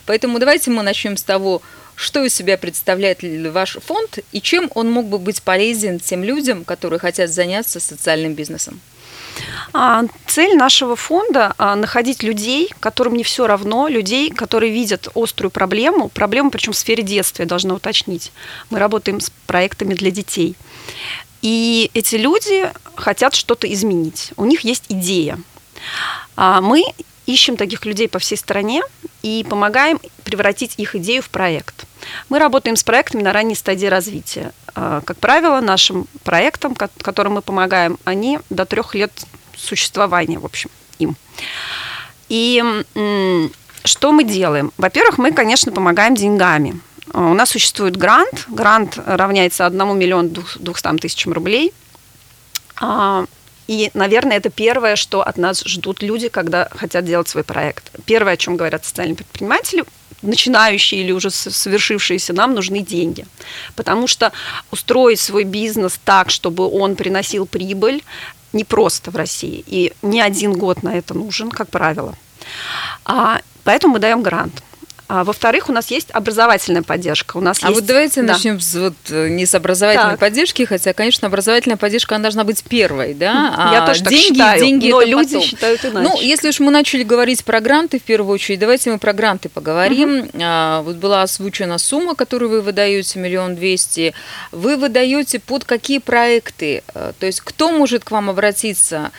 Поэтому 0.06 0.40
давайте 0.40 0.72
мы 0.72 0.82
начнем 0.82 1.18
с 1.18 1.24
того, 1.24 1.62
что 1.98 2.24
из 2.24 2.36
себя 2.36 2.58
представляет 2.60 3.20
ваш 3.24 3.78
фонд 3.84 4.20
и 4.32 4.40
чем 4.40 4.72
он 4.76 4.92
мог 4.92 5.08
бы 5.08 5.18
быть 5.18 5.42
полезен 5.42 6.00
тем 6.00 6.24
людям, 6.24 6.64
которые 6.64 7.00
хотят 7.00 7.32
заняться 7.32 7.80
социальным 7.80 8.36
бизнесом? 8.36 8.80
А, 9.74 10.04
цель 10.28 10.56
нашего 10.56 10.96
фонда 10.96 11.56
а,– 11.58 11.76
находить 11.76 12.22
людей, 12.22 12.70
которым 12.80 13.16
не 13.16 13.24
все 13.24 13.48
равно, 13.48 13.88
людей, 13.88 14.30
которые 14.30 14.72
видят 14.72 15.08
острую 15.16 15.50
проблему, 15.50 16.10
проблему 16.10 16.52
причем 16.52 16.74
в 16.74 16.78
сфере 16.78 17.02
детства, 17.02 17.46
должна 17.46 17.74
уточнить. 17.74 18.32
Мы 18.70 18.78
работаем 18.78 19.20
с 19.20 19.32
проектами 19.48 19.96
для 19.96 20.12
детей. 20.12 20.56
И 21.42 21.90
эти 21.96 22.16
люди 22.16 22.72
хотят 22.96 23.34
что-то 23.34 23.72
изменить. 23.74 24.34
У 24.38 24.46
них 24.46 24.62
есть 24.62 24.86
идея. 24.90 25.40
А 26.36 26.62
мы 26.62 26.84
ищем 27.28 27.58
таких 27.58 27.86
людей 27.86 28.10
по 28.10 28.18
всей 28.18 28.38
стране 28.38 28.82
и 29.22 29.46
помогаем 29.48 30.00
превратить 30.24 30.74
их 30.78 30.96
идею 30.96 31.22
в 31.22 31.30
проект. 31.30 31.86
Мы 32.30 32.40
работаем 32.40 32.76
с 32.76 32.84
проектами 32.84 33.22
на 33.22 33.34
ранней 33.34 33.56
стадии 33.56 33.86
развития. 33.86 34.52
А, 34.74 35.02
как 35.02 35.18
правило, 35.18 35.60
нашим 35.60 36.08
проектам, 36.24 36.74
которым 36.76 37.34
мы 37.34 37.42
помогаем, 37.42 38.00
они 38.06 38.40
до 38.50 38.66
трех 38.66 38.96
лет 38.96 39.12
существования, 39.56 40.40
в 40.40 40.46
общем, 40.46 40.70
им. 41.00 41.16
И 42.30 42.64
что 43.84 44.12
мы 44.12 44.24
делаем? 44.24 44.72
Во-первых, 44.78 45.18
мы, 45.18 45.32
конечно, 45.32 45.72
помогаем 45.72 46.16
деньгами. 46.16 46.80
А, 47.14 47.30
у 47.30 47.34
нас 47.34 47.50
существует 47.50 47.98
грант. 47.98 48.46
Грант 48.48 49.00
равняется 49.06 49.66
1 49.66 49.98
миллиону 49.98 50.30
200 50.30 50.98
тысячам 50.98 51.34
рублей. 51.34 51.74
И, 53.68 53.92
наверное, 53.94 54.38
это 54.38 54.50
первое, 54.50 54.96
что 54.96 55.22
от 55.22 55.38
нас 55.38 55.62
ждут 55.66 56.02
люди, 56.02 56.30
когда 56.30 56.70
хотят 56.72 57.06
делать 57.06 57.28
свой 57.28 57.44
проект. 57.44 57.92
Первое, 58.06 58.34
о 58.34 58.38
чем 58.38 58.56
говорят 58.56 58.86
социальные 58.86 59.16
предприниматели, 59.16 59.84
начинающие 60.22 61.02
или 61.02 61.12
уже 61.12 61.30
совершившиеся, 61.30 62.34
нам 62.34 62.54
нужны 62.54 62.80
деньги. 62.80 63.26
Потому 63.76 64.08
что 64.08 64.32
устроить 64.72 65.20
свой 65.20 65.44
бизнес 65.44 66.00
так, 66.04 66.30
чтобы 66.30 66.68
он 66.68 66.96
приносил 66.96 67.46
прибыль, 67.46 68.04
непросто 68.54 69.12
в 69.12 69.16
России. 69.16 69.64
И 69.68 69.94
не 70.02 70.22
один 70.22 70.54
год 70.54 70.84
на 70.84 70.98
это 70.98 71.14
нужен, 71.14 71.52
как 71.52 71.70
правило. 71.70 72.16
А, 73.06 73.42
поэтому 73.64 73.94
мы 73.94 74.00
даем 74.00 74.24
грант. 74.24 74.64
А, 75.10 75.24
во-вторых, 75.24 75.70
у 75.70 75.72
нас 75.72 75.90
есть 75.90 76.10
образовательная 76.12 76.82
поддержка. 76.82 77.38
У 77.38 77.42
нас 77.42 77.60
а 77.64 77.68
есть... 77.68 77.80
вот 77.80 77.88
давайте 77.88 78.22
да. 78.22 78.34
начнем 78.34 78.60
с, 78.60 78.76
вот, 78.76 78.94
э, 79.10 79.30
не 79.30 79.46
с 79.46 79.56
образовательной 79.56 80.12
так. 80.12 80.20
поддержки, 80.20 80.66
хотя, 80.66 80.94
конечно, 80.94 81.28
образовательная 81.28 81.78
поддержка 81.78 82.16
она 82.16 82.24
должна 82.24 82.44
быть 82.44 82.62
первой, 82.64 83.14
да? 83.14 83.54
А 83.58 83.74
Я 83.74 83.86
тоже 83.86 84.04
деньги, 84.04 84.38
так 84.38 84.56
считаю, 84.56 84.60
деньги 84.60 84.92
но 84.92 85.02
люди 85.02 85.36
потом. 85.36 85.42
считают 85.42 85.86
иначе. 85.86 86.10
Ну, 86.10 86.22
если 86.22 86.50
уж 86.50 86.60
мы 86.60 86.72
начали 86.72 87.04
говорить 87.04 87.46
про 87.46 87.62
гранты 87.62 88.00
в 88.00 88.04
первую 88.04 88.34
очередь, 88.34 88.60
давайте 88.60 88.92
мы 88.92 88.98
про 88.98 89.14
гранты 89.14 89.48
поговорим. 89.48 90.20
Угу. 90.20 90.30
А, 90.42 90.82
вот 90.82 90.98
была 90.98 91.22
озвучена 91.22 91.78
сумма, 91.78 92.14
которую 92.14 92.52
вы 92.52 92.62
выдаете, 92.62 93.20
миллион 93.20 93.56
двести. 93.56 94.14
Вы 94.52 94.76
выдаете 94.76 95.40
под 95.40 95.64
какие 95.64 96.00
проекты? 96.00 96.84
А, 96.94 97.14
то 97.18 97.26
есть 97.26 97.40
кто 97.40 97.72
может 97.72 98.04
к 98.04 98.12
вам 98.12 98.30
обратиться? 98.30 99.12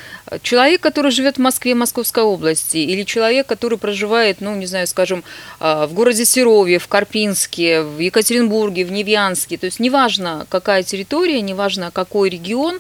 Человек, 0.43 0.81
который 0.81 1.11
живет 1.11 1.37
в 1.37 1.41
Москве, 1.41 1.75
Московской 1.75 2.23
области, 2.23 2.79
или 2.79 3.05
человек, 3.05 3.47
который 3.47 3.79
проживает, 3.79 4.41
ну, 4.41 4.55
не 4.55 4.67
знаю, 4.67 4.87
скажем, 4.87 5.25
а, 5.61 5.87
в 5.87 5.93
городе 5.95 6.25
Серове, 6.25 6.79
в 6.79 6.89
Карпинске, 6.89 7.83
в 7.83 7.99
Екатеринбурге, 7.99 8.85
в 8.85 8.93
Невьянске. 8.93 9.57
То 9.59 9.67
есть 9.67 9.81
неважно, 9.81 10.47
какая 10.49 10.83
территория, 10.83 11.41
неважно, 11.41 11.91
какой 11.91 12.31
регион, 12.31 12.79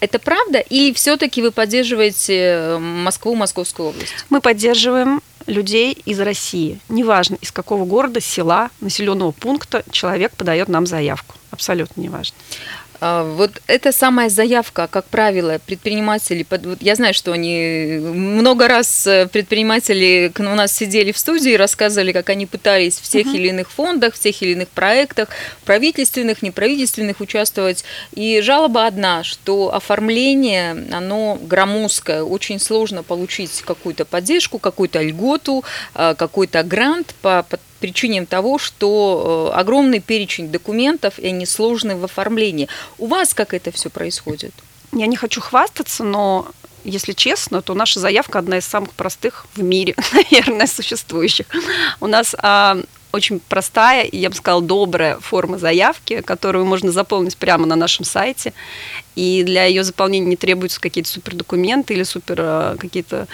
это 0.00 0.18
правда? 0.18 0.58
Или 0.58 0.92
все-таки 0.92 1.42
вы 1.42 1.52
поддерживаете 1.52 2.76
Москву, 2.78 3.36
Московскую 3.36 3.90
область? 3.90 4.12
Мы 4.30 4.40
поддерживаем 4.40 5.22
людей 5.46 5.92
из 6.04 6.18
России. 6.20 6.80
Неважно, 6.88 7.36
из 7.40 7.52
какого 7.52 7.84
города, 7.84 8.20
села, 8.20 8.70
населенного 8.80 9.30
пункта 9.30 9.84
человек 9.90 10.32
подает 10.32 10.68
нам 10.68 10.86
заявку. 10.86 11.36
Абсолютно 11.50 12.00
неважно. 12.00 12.36
А, 13.04 13.24
вот 13.24 13.50
эта 13.66 13.90
самая 13.90 14.28
заявка, 14.28 14.86
как 14.86 15.06
правило, 15.06 15.58
предприниматели, 15.66 16.46
я 16.80 16.94
знаю, 16.94 17.14
что 17.14 17.32
они 17.32 17.98
много 18.00 18.68
раз 18.68 19.08
э, 19.08 19.26
предприниматели 19.26 20.30
у 20.38 20.42
нас 20.42 20.72
сидели 20.72 21.10
в 21.10 21.18
студии 21.18 21.50
и 21.50 21.56
рассказывали, 21.56 22.12
как 22.12 22.30
они 22.30 22.46
пытались 22.46 22.98
в 22.98 23.08
тех 23.08 23.26
uh-huh. 23.26 23.34
или 23.34 23.48
иных 23.48 23.72
фондах, 23.72 24.14
в 24.14 24.20
тех 24.20 24.40
или 24.40 24.52
иных 24.52 24.68
проектах, 24.68 25.30
правительственных, 25.64 26.42
неправительственных 26.42 27.20
участвовать. 27.20 27.82
И 28.12 28.40
жалоба 28.40 28.86
одна, 28.86 29.24
что 29.24 29.74
оформление, 29.74 30.86
оно 30.92 31.40
громоздкое, 31.42 32.22
очень 32.22 32.60
сложно 32.60 33.02
получить 33.02 33.62
какую-то 33.62 34.04
поддержку, 34.04 34.60
какую-то 34.60 35.02
льготу, 35.02 35.64
а, 35.94 36.14
какой-то 36.14 36.62
грант 36.62 37.16
по, 37.20 37.44
по 37.50 37.58
причине 37.82 38.24
того, 38.26 38.58
что 38.58 39.50
э, 39.52 39.58
огромный 39.58 39.98
перечень 39.98 40.52
документов, 40.52 41.18
и 41.18 41.26
они 41.26 41.46
сложны 41.46 41.96
в 41.96 42.04
оформлении. 42.04 42.68
У 42.96 43.08
вас 43.08 43.34
как 43.34 43.54
это 43.54 43.72
все 43.72 43.90
происходит? 43.90 44.54
Я 44.92 45.06
не 45.06 45.16
хочу 45.16 45.40
хвастаться, 45.40 46.04
но 46.04 46.46
если 46.84 47.12
честно, 47.12 47.60
то 47.60 47.74
наша 47.74 47.98
заявка 47.98 48.38
одна 48.38 48.58
из 48.58 48.64
самых 48.64 48.90
простых 48.90 49.46
в 49.56 49.62
мире, 49.62 49.96
наверное, 50.12 50.68
существующих. 50.68 51.46
У 52.00 52.06
нас 52.06 52.36
а, 52.38 52.78
очень 53.12 53.40
простая 53.40 54.04
и, 54.04 54.16
я 54.16 54.30
бы 54.30 54.34
сказала, 54.36 54.62
добрая 54.62 55.18
форма 55.20 55.58
заявки, 55.58 56.20
которую 56.22 56.64
можно 56.64 56.90
заполнить 56.90 57.36
прямо 57.36 57.66
на 57.66 57.76
нашем 57.76 58.04
сайте. 58.04 58.52
И 59.14 59.42
для 59.42 59.64
ее 59.64 59.84
заполнения 59.84 60.26
не 60.26 60.36
требуются 60.36 60.80
какие-то 60.80 61.10
супер 61.10 61.34
документы 61.34 61.92
или 61.92 62.02
супер 62.02 62.36
а, 62.40 62.76
какие-то 62.78 63.28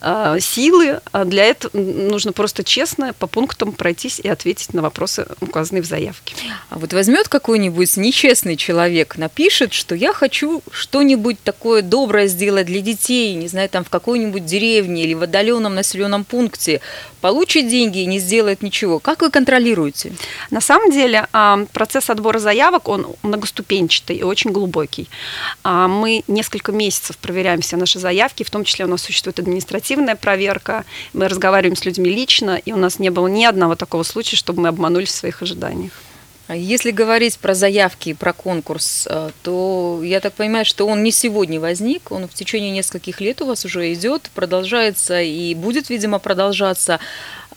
а, 0.00 0.40
силы. 0.40 1.00
А 1.12 1.24
для 1.24 1.44
этого 1.44 1.76
нужно 1.78 2.32
просто 2.32 2.64
честно 2.64 3.12
по 3.12 3.28
пунктам 3.28 3.72
пройтись 3.72 4.18
и 4.18 4.28
ответить 4.28 4.74
на 4.74 4.82
вопросы, 4.82 5.26
указанные 5.40 5.82
в 5.82 5.86
заявке. 5.86 6.34
А 6.70 6.78
вот 6.78 6.92
возьмет 6.92 7.28
какой-нибудь 7.28 7.96
нечестный 7.96 8.56
человек, 8.56 9.16
напишет, 9.16 9.72
что 9.72 9.94
я 9.94 10.12
хочу 10.12 10.62
что-нибудь 10.72 11.40
такое 11.42 11.82
доброе 11.82 12.26
сделать 12.26 12.66
для 12.66 12.80
детей, 12.80 13.34
не 13.34 13.46
знаю, 13.46 13.68
там 13.68 13.84
в 13.84 13.90
какой-нибудь 13.90 14.44
деревне 14.44 15.04
или 15.04 15.14
в 15.14 15.22
отдаленном 15.22 15.74
населенном 15.74 16.24
пункте, 16.24 16.80
получит 17.20 17.68
деньги 17.68 17.98
и 17.98 18.06
не 18.06 18.18
сделает 18.18 18.62
ничего. 18.62 18.95
Как 18.98 19.22
вы 19.22 19.30
контролируете? 19.30 20.12
На 20.50 20.60
самом 20.60 20.90
деле 20.90 21.26
а, 21.32 21.64
процесс 21.72 22.10
отбора 22.10 22.38
заявок, 22.38 22.88
он 22.88 23.06
многоступенчатый 23.22 24.16
и 24.16 24.22
очень 24.22 24.52
глубокий. 24.52 25.08
Мы 25.64 26.22
несколько 26.28 26.72
месяцев 26.72 27.16
проверяем 27.18 27.60
все 27.60 27.76
наши 27.76 27.98
заявки, 27.98 28.42
в 28.42 28.50
том 28.50 28.64
числе 28.64 28.84
у 28.84 28.88
нас 28.88 29.02
существует 29.02 29.38
административная 29.38 30.16
проверка, 30.16 30.84
мы 31.12 31.28
разговариваем 31.28 31.76
с 31.76 31.84
людьми 31.84 32.10
лично, 32.10 32.56
и 32.56 32.72
у 32.72 32.76
нас 32.76 32.98
не 32.98 33.10
было 33.10 33.26
ни 33.28 33.44
одного 33.44 33.74
такого 33.74 34.02
случая, 34.02 34.36
чтобы 34.36 34.62
мы 34.62 34.68
обманулись 34.68 35.08
в 35.08 35.16
своих 35.16 35.42
ожиданиях. 35.42 35.92
А 36.48 36.54
если 36.54 36.92
говорить 36.92 37.38
про 37.38 37.54
заявки, 37.54 38.12
про 38.12 38.32
конкурс, 38.32 39.08
э, 39.10 39.30
то 39.42 40.00
я 40.04 40.20
так 40.20 40.32
понимаю, 40.34 40.64
что 40.64 40.86
он 40.86 41.02
не 41.02 41.10
сегодня 41.10 41.58
возник, 41.58 42.12
он 42.12 42.28
в 42.28 42.34
течение 42.34 42.70
нескольких 42.70 43.20
лет 43.20 43.42
у 43.42 43.46
вас 43.46 43.64
уже 43.64 43.92
идет, 43.92 44.30
продолжается 44.32 45.20
и 45.20 45.54
будет, 45.54 45.90
видимо, 45.90 46.20
продолжаться. 46.20 47.00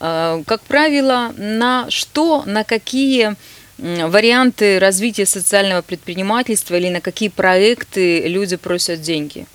Э, 0.00 0.42
как 0.46 0.62
правило, 0.62 1.32
на 1.36 1.90
что, 1.90 2.42
на 2.46 2.64
какие 2.64 3.36
варианты 3.78 4.78
развития 4.78 5.26
социального 5.26 5.82
предпринимательства 5.82 6.74
или 6.74 6.88
на 6.88 7.00
какие 7.00 7.28
проекты 7.28 8.26
люди 8.28 8.56
просят 8.56 9.00
деньги? 9.00 9.46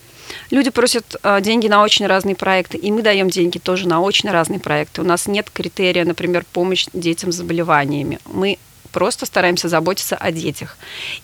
Люди 0.51 0.69
просят 0.69 1.15
э, 1.21 1.41
деньги 1.41 1.67
на 1.67 1.83
очень 1.83 2.07
разные 2.07 2.35
проекты, 2.35 2.77
и 2.77 2.91
мы 2.91 3.01
даем 3.01 3.29
деньги 3.29 3.57
тоже 3.57 3.87
на 3.87 4.01
очень 4.01 4.29
разные 4.29 4.59
проекты. 4.59 5.01
У 5.01 5.03
нас 5.05 5.27
нет 5.27 5.49
критерия, 5.51 6.05
например, 6.05 6.45
помощь 6.51 6.87
детям 6.93 7.31
с 7.31 7.35
заболеваниями. 7.35 8.19
Мы 8.25 8.57
просто 8.95 9.25
стараемся 9.25 9.67
заботиться 9.67 10.15
о 10.15 10.31
детях. 10.31 10.77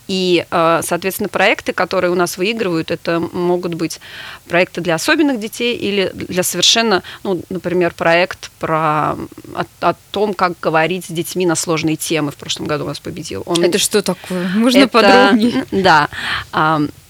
И, 0.08 0.44
э, 0.50 0.80
соответственно, 0.82 1.30
проекты, 1.30 1.72
которые 1.72 2.10
у 2.10 2.14
нас 2.14 2.36
выигрывают, 2.36 2.90
это 2.90 3.18
могут 3.18 3.72
быть 3.74 3.98
проекты 4.46 4.82
для 4.82 4.94
особенных 4.94 5.40
детей 5.40 5.74
или 5.74 6.10
для 6.12 6.42
совершенно, 6.42 7.02
ну, 7.24 7.40
например, 7.48 7.94
проект 7.94 8.50
про 8.58 9.16
о, 9.54 9.64
о 9.80 9.94
том, 10.10 10.34
как 10.34 10.52
говорить 10.60 11.06
с 11.06 11.08
детьми 11.08 11.46
на 11.46 11.54
сложные 11.54 11.96
темы. 11.96 12.30
В 12.30 12.36
прошлом 12.36 12.66
году 12.66 12.84
у 12.84 12.88
нас 12.88 13.00
победил. 13.00 13.42
Он... 13.46 13.64
Это 13.64 13.78
что 13.78 14.02
такое? 14.02 14.48
Можно 14.54 14.80
это, 14.80 14.88
подробнее? 14.88 15.64
Да 15.70 16.08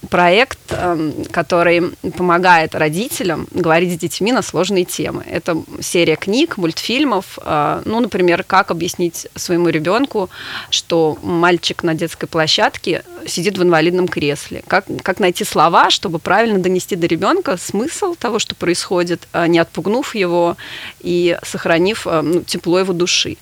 проект, 0.09 0.59
эм, 0.69 1.25
который 1.31 1.91
помогает 2.17 2.75
родителям 2.75 3.47
говорить 3.51 3.93
с 3.93 3.97
детьми 3.97 4.31
на 4.31 4.41
сложные 4.41 4.85
темы. 4.85 5.23
Это 5.29 5.63
серия 5.81 6.15
книг, 6.15 6.57
мультфильмов. 6.57 7.39
Э, 7.41 7.81
ну, 7.85 7.99
например, 7.99 8.43
как 8.43 8.71
объяснить 8.71 9.27
своему 9.35 9.69
ребенку, 9.69 10.29
что 10.69 11.17
мальчик 11.21 11.83
на 11.83 11.93
детской 11.93 12.27
площадке 12.27 13.03
сидит 13.25 13.57
в 13.57 13.63
инвалидном 13.63 14.07
кресле. 14.07 14.63
Как, 14.67 14.85
как 15.03 15.19
найти 15.19 15.43
слова, 15.43 15.89
чтобы 15.89 16.19
правильно 16.19 16.59
донести 16.59 16.95
до 16.95 17.07
ребенка 17.07 17.57
смысл 17.57 18.15
того, 18.15 18.39
что 18.39 18.55
происходит, 18.55 19.27
э, 19.33 19.47
не 19.47 19.59
отпугнув 19.59 20.15
его 20.15 20.57
и 21.01 21.37
сохранив 21.43 22.07
э, 22.07 22.21
ну, 22.21 22.41
тепло 22.41 22.79
его 22.79 22.93
души. 22.93 23.37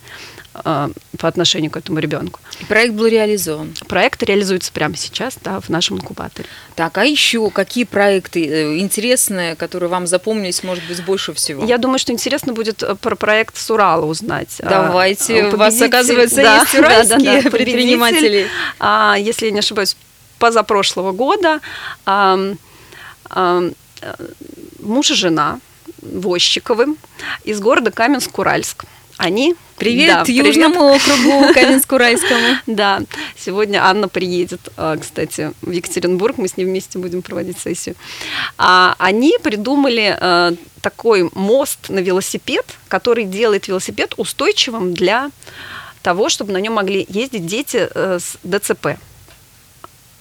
А, 0.54 0.90
по 1.18 1.30
отношению 1.30 1.72
к 1.72 1.78
этому 1.78 2.00
ребенку. 2.00 2.42
И 2.60 2.66
проект 2.66 2.94
был 2.94 3.08
реализован? 3.08 3.74
Проект 3.88 4.22
реализуется 4.24 4.74
прямо 4.74 4.98
сейчас, 4.98 5.38
да, 5.42 5.62
в 5.62 5.70
нашем 5.70 5.98
инкубаторе. 5.98 6.50
Так, 6.76 6.98
а 6.98 7.06
еще 7.06 7.50
какие 7.52 7.86
проекты 7.86 8.46
э, 8.46 8.80
интересные, 8.80 9.56
которые 9.56 9.90
вам 9.90 10.08
запомнились, 10.08 10.62
может 10.64 10.84
быть, 10.86 11.06
больше 11.06 11.34
всего? 11.34 11.64
Я 11.64 11.78
думаю, 11.78 12.00
что 12.00 12.12
интересно 12.12 12.52
будет 12.52 12.84
э, 12.84 12.96
про 12.96 13.16
проект 13.16 13.56
с 13.56 13.72
Урала 13.72 14.06
узнать. 14.06 14.58
А, 14.60 14.70
Давайте, 14.70 15.46
у 15.46 15.56
вас, 15.56 15.82
оказывается, 15.82 16.38
да, 16.38 16.58
есть 16.58 16.76
уральские 16.76 17.20
да, 17.20 17.34
да, 17.34 17.42
да, 17.44 17.50
предприниматели. 17.50 18.48
А, 18.78 19.16
если 19.18 19.46
я 19.46 19.52
не 19.54 19.60
ошибаюсь, 19.60 19.96
позапрошлого 20.38 21.14
года 21.14 21.62
а, 22.06 22.38
а, 23.30 23.70
муж 24.80 25.12
и 25.12 25.14
жена 25.14 25.60
Возчиковым 26.02 26.98
из 27.44 27.60
города 27.60 27.92
Каменск-Уральск 27.92 28.86
они... 29.22 29.56
Привет 29.78 30.26
да, 30.28 30.32
Южному 30.32 31.00
привет. 31.00 31.02
округу 31.02 31.54
Каменск-Уральскому. 31.60 32.58
Да, 32.68 33.02
сегодня 33.36 33.84
Анна 33.84 34.08
приедет, 34.08 34.70
а, 34.78 34.98
кстати, 34.98 35.54
в 35.62 35.72
Екатеринбург, 35.72 36.38
мы 36.38 36.48
с 36.48 36.58
ней 36.58 36.66
вместе 36.66 37.00
будем 37.00 37.22
проводить 37.22 37.58
сессию. 37.60 37.96
А 38.58 38.96
они 39.00 39.38
придумали 39.42 40.18
а, 40.20 40.54
такой 40.82 41.30
мост 41.34 41.90
на 41.90 42.00
велосипед, 42.00 42.66
который 42.88 43.26
делает 43.26 43.68
велосипед 43.68 44.14
устойчивым 44.18 44.94
для 44.94 45.32
того, 46.02 46.30
чтобы 46.30 46.52
на 46.52 46.58
нем 46.58 46.74
могли 46.74 47.06
ездить 47.08 47.46
дети 47.46 47.88
э, 47.94 48.18
с 48.20 48.38
ДЦП. 48.44 48.98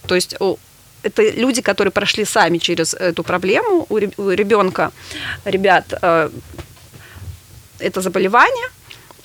То 0.06 0.14
есть 0.14 0.36
это 1.02 1.30
люди, 1.30 1.62
которые 1.62 1.90
прошли 1.90 2.26
сами 2.26 2.58
через 2.58 2.92
эту 2.92 3.22
проблему. 3.22 3.86
У 3.88 3.96
ребенка, 3.96 4.92
ребят, 5.46 5.94
э, 6.02 6.30
это 7.78 8.00
заболевание, 8.02 8.68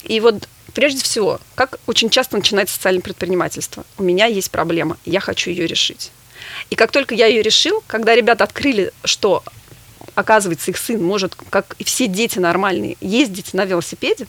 и 0.08 0.20
вот 0.20 0.48
прежде 0.74 1.04
всего, 1.04 1.40
как 1.56 1.80
очень 1.88 2.10
часто 2.10 2.38
начинается 2.38 2.76
социальное 2.76 3.02
предпринимательство. 3.02 3.86
У 3.98 4.04
меня 4.04 4.26
есть 4.26 4.52
проблема, 4.52 4.98
я 5.06 5.20
хочу 5.20 5.50
ее 5.50 5.68
решить. 5.68 6.12
И 6.70 6.76
как 6.76 6.92
только 6.92 7.16
я 7.16 7.28
ее 7.28 7.42
решил, 7.42 7.84
когда 7.88 8.16
ребята 8.16 8.44
открыли, 8.44 8.92
что 9.04 9.44
оказывается, 10.14 10.72
их 10.72 10.78
сын 10.78 11.04
может, 11.04 11.36
как 11.50 11.76
и 11.78 11.84
все 11.84 12.08
дети 12.08 12.40
нормальные, 12.40 12.98
ездить 13.02 13.54
на 13.54 13.66
велосипеде, 13.66 14.28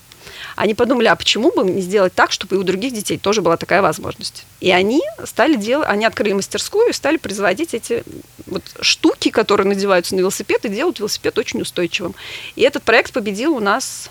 они 0.55 0.73
подумали, 0.73 1.07
а 1.07 1.15
почему 1.15 1.51
бы 1.51 1.63
не 1.63 1.81
сделать 1.81 2.13
так, 2.13 2.31
чтобы 2.31 2.55
и 2.55 2.59
у 2.59 2.63
других 2.63 2.93
детей 2.93 3.17
тоже 3.17 3.41
была 3.41 3.57
такая 3.57 3.81
возможность. 3.81 4.45
И 4.59 4.71
они 4.71 5.01
стали 5.25 5.55
делать, 5.55 5.87
они 5.87 6.05
открыли 6.05 6.33
мастерскую 6.33 6.89
и 6.89 6.93
стали 6.93 7.17
производить 7.17 7.73
эти 7.73 8.03
вот 8.45 8.63
штуки, 8.81 9.29
которые 9.29 9.67
надеваются 9.67 10.15
на 10.15 10.19
велосипед 10.19 10.65
и 10.65 10.69
делают 10.69 10.99
велосипед 10.99 11.37
очень 11.37 11.61
устойчивым. 11.61 12.15
И 12.55 12.61
этот 12.61 12.83
проект 12.83 13.13
победил 13.13 13.55
у 13.55 13.59
нас 13.59 14.09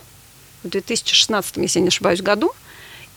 в 0.67 0.71
2016, 0.71 1.57
если 1.59 1.81
не 1.81 1.89
ошибаюсь, 1.89 2.21
году 2.21 2.53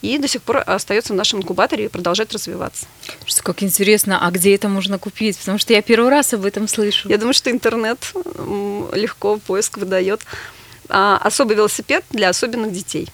и 0.01 0.18
до 0.18 0.27
сих 0.27 0.41
пор 0.41 0.63
остается 0.65 1.13
в 1.13 1.15
нашем 1.15 1.39
инкубаторе 1.39 1.86
и 1.86 1.88
продолжает 1.89 2.32
развиваться. 2.32 2.86
Что, 3.25 3.44
как 3.44 3.63
интересно, 3.63 4.25
а 4.25 4.32
где 4.32 4.56
это 4.56 4.70
можно 4.70 4.98
купить? 4.98 5.38
Потому 5.38 5.57
что 5.57 5.74
я 5.74 5.81
первый 5.81 6.09
раз 6.09 6.33
об 6.33 6.46
этом 6.46 6.68
слышу. 6.68 7.09
Я 7.09 7.18
думаю, 7.18 7.33
что 7.33 7.51
интернет 7.51 8.14
легко 8.94 9.38
поиск 9.38 9.77
выдает. 9.77 10.22
А, 10.88 11.18
особый 11.18 11.55
велосипед 11.55 12.03
для 12.09 12.29
особенных 12.29 12.72
детей. 12.72 13.09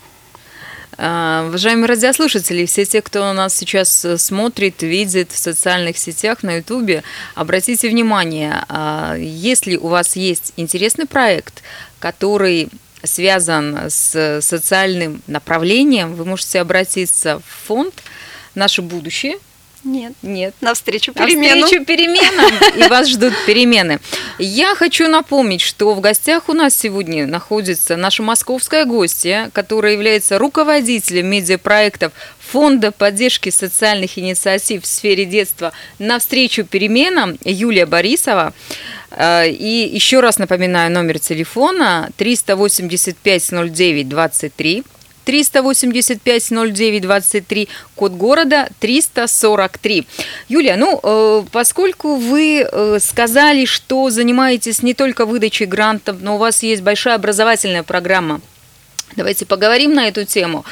А, 0.97 1.45
уважаемые 1.47 1.87
радиослушатели, 1.87 2.65
все 2.65 2.85
те, 2.85 3.01
кто 3.01 3.33
нас 3.33 3.53
сейчас 3.53 4.05
э, 4.05 4.17
смотрит, 4.17 4.81
видит 4.81 5.33
в 5.33 5.37
социальных 5.37 5.97
сетях, 5.97 6.41
на 6.41 6.57
Ютубе, 6.57 7.03
обратите 7.33 7.89
внимание, 7.89 8.63
а, 8.69 9.15
если 9.17 9.75
у 9.75 9.87
вас 9.87 10.15
есть 10.15 10.53
интересный 10.55 11.05
проект, 11.05 11.63
который 11.99 12.69
связан 13.05 13.89
с 13.89 14.39
социальным 14.41 15.21
направлением, 15.27 16.15
вы 16.15 16.25
можете 16.25 16.59
обратиться 16.59 17.39
в 17.39 17.67
фонд 17.67 17.93
«Наше 18.55 18.81
будущее», 18.81 19.37
нет. 19.85 20.13
Нет. 20.23 20.55
Навстречу 20.61 21.13
переменам. 21.13 21.59
Навстречу 21.59 21.85
переменам. 21.85 22.51
И 22.75 22.89
вас 22.89 23.07
ждут 23.07 23.33
перемены. 23.45 23.99
Я 24.39 24.73
хочу 24.73 25.07
напомнить, 25.07 25.61
что 25.61 25.93
в 25.93 26.01
гостях 26.01 26.49
у 26.49 26.53
нас 26.53 26.75
сегодня 26.75 27.27
находится 27.27 27.95
наша 27.95 28.23
московская 28.23 28.85
гостья, 28.85 29.51
которая 29.53 29.93
является 29.93 30.39
руководителем 30.39 31.27
медиапроектов 31.27 32.13
Фонда 32.51 32.91
поддержки 32.91 33.49
социальных 33.49 34.17
инициатив 34.17 34.83
в 34.83 34.87
сфере 34.87 35.25
детства 35.25 35.71
«Навстречу 35.99 36.63
переменам» 36.63 37.37
Юлия 37.43 37.85
Борисова. 37.85 38.53
Э, 39.15 39.49
и 39.49 39.89
еще 39.93 40.19
раз 40.19 40.37
напоминаю 40.37 40.91
номер 40.91 41.19
телефона. 41.19 42.09
385 42.17 43.51
09 43.51 44.09
23 44.09 44.83
385 45.25 46.51
09 46.51 47.01
23, 47.01 47.67
код 47.95 48.11
города 48.13 48.69
343. 48.79 50.07
Юлия, 50.49 50.75
ну, 50.75 50.99
э, 51.01 51.43
поскольку 51.51 52.15
вы 52.15 52.61
э, 52.61 52.99
сказали, 52.99 53.65
что 53.65 54.09
занимаетесь 54.11 54.83
не 54.83 54.93
только 54.93 55.25
выдачей 55.25 55.65
грантов, 55.65 56.17
но 56.21 56.35
у 56.35 56.37
вас 56.37 56.61
есть 56.63 56.83
большая 56.83 57.15
образовательная 57.15 57.83
программа 57.83 58.39
Давайте 59.15 59.45
поговорим 59.45 59.93
на 59.93 60.07
эту 60.07 60.25
тему. 60.25 60.65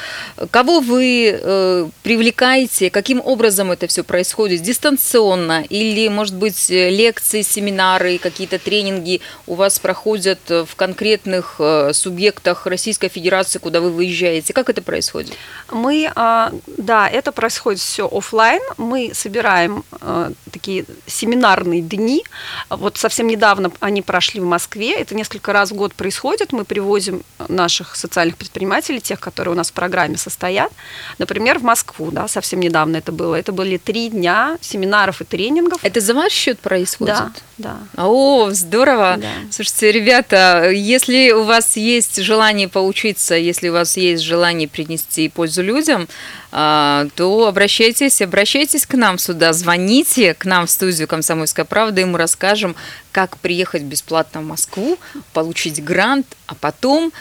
Кого 0.52 0.82
вы 0.82 1.40
э, 1.42 1.90
привлекаете, 2.04 2.90
каким 2.90 3.22
образом 3.24 3.72
это 3.72 3.88
все 3.88 4.04
происходит? 4.04 4.62
Дистанционно 4.62 5.64
или, 5.70 6.10
может 6.10 6.36
быть, 6.36 6.70
лекции, 6.70 7.42
семинары, 7.42 8.18
какие-то 8.18 8.60
тренинги 8.60 9.22
у 9.48 9.56
вас 9.56 9.80
проходят 9.80 10.40
в 10.50 10.76
конкретных 10.76 11.56
э, 11.60 11.92
субъектах 11.94 12.66
Российской 12.66 13.08
Федерации, 13.08 13.60
куда 13.60 13.80
вы 13.80 13.92
выезжаете? 13.92 14.54
Как 14.54 14.70
это 14.70 14.82
происходит? 14.82 15.34
Мы, 15.72 16.12
э, 16.14 16.52
да, 16.78 17.10
это 17.10 17.32
происходит 17.32 17.80
все 17.80 18.08
офлайн. 18.08 18.62
Мы 18.78 19.12
собираем 19.14 19.84
э, 20.02 20.32
такие 20.52 20.86
семинарные 21.08 21.82
дни. 21.82 22.24
Вот 22.70 22.98
совсем 22.98 23.28
недавно 23.28 23.72
они 23.80 24.02
прошли 24.02 24.42
в 24.42 24.46
Москве. 24.46 24.94
Это 24.94 25.16
несколько 25.16 25.54
раз 25.54 25.72
в 25.72 25.76
год 25.76 25.94
происходит. 25.94 26.52
Мы 26.52 26.66
привозим 26.66 27.24
наших 27.48 27.96
социальных 27.96 28.33
социальных 28.34 28.38
предпринимателей, 28.38 29.00
тех, 29.00 29.20
которые 29.20 29.54
у 29.54 29.58
нас 29.58 29.70
в 29.70 29.74
программе 29.74 30.18
состоят. 30.18 30.72
Например, 31.20 31.60
в 31.60 31.64
Москву, 31.64 32.12
да, 32.12 32.28
совсем 32.28 32.60
недавно 32.60 32.98
это 32.98 33.12
было. 33.12 33.36
Это 33.36 33.52
были 33.52 33.78
три 33.78 34.10
дня 34.10 34.58
семинаров 34.62 35.22
и 35.22 35.26
тренингов. 35.26 35.80
Это 35.84 36.00
за 36.00 36.14
ваш 36.14 36.32
счет 36.32 36.60
происходит? 36.60 37.16
Да, 37.16 37.78
да. 37.96 38.04
О, 38.04 38.50
здорово. 38.52 39.18
Да. 39.18 39.28
Слушайте, 39.52 39.92
ребята, 39.92 40.70
если 40.72 41.32
у 41.32 41.44
вас 41.44 41.78
есть 41.78 42.22
желание 42.22 42.68
поучиться, 42.68 43.36
если 43.36 43.70
у 43.70 43.74
вас 43.74 43.98
есть 43.98 44.24
желание 44.24 44.68
принести 44.68 45.30
пользу 45.30 45.64
людям, 45.64 46.08
а, 46.52 47.08
то 47.16 47.48
обращайтесь, 47.48 48.22
обращайтесь 48.22 48.86
к 48.86 48.94
нам 48.96 49.18
сюда, 49.18 49.54
звоните 49.54 50.34
к 50.34 50.46
нам 50.46 50.66
в 50.66 50.70
студию 50.70 51.08
«Комсомольская 51.08 51.66
правда», 51.66 52.02
и 52.02 52.06
мы 52.06 52.20
расскажем, 52.20 52.76
как 53.12 53.38
приехать 53.38 53.82
бесплатно 53.84 54.42
в 54.42 54.46
Москву, 54.46 54.98
получить 55.34 55.84
грант, 55.84 56.28
а 56.46 56.56
потом 56.56 57.12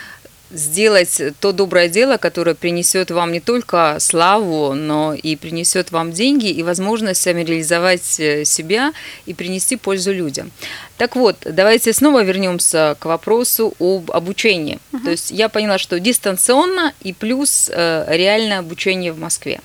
сделать 0.53 1.21
то 1.41 1.53
доброе 1.53 1.89
дело, 1.89 2.17
которое 2.17 2.55
принесет 2.55 3.11
вам 3.11 3.33
не 3.33 3.41
только 3.41 3.97
славу, 3.99 4.75
но 4.75 5.15
и 5.15 5.37
принесет 5.37 5.91
вам 5.91 6.13
деньги 6.13 6.51
и 6.51 6.63
возможность 6.63 7.27
реализовать 7.27 8.21
э, 8.21 8.45
себя 8.45 8.93
и 9.27 9.35
принести 9.35 9.77
пользу 9.77 10.13
людям. 10.13 10.51
Так 10.99 11.17
вот, 11.17 11.37
давайте 11.45 11.93
снова 11.93 12.23
вернемся 12.23 12.97
к 12.99 13.07
вопросу 13.07 13.75
об 13.79 14.11
обучении. 14.11 14.79
Угу. 14.93 15.05
То 15.05 15.11
есть 15.11 15.31
я 15.31 15.49
поняла, 15.49 15.79
что 15.79 15.99
дистанционно 15.99 16.93
и 17.01 17.13
плюс 17.13 17.71
э, 17.73 18.05
реальное 18.09 18.59
обучение 18.59 19.13
в 19.13 19.19
Москве. 19.19 19.61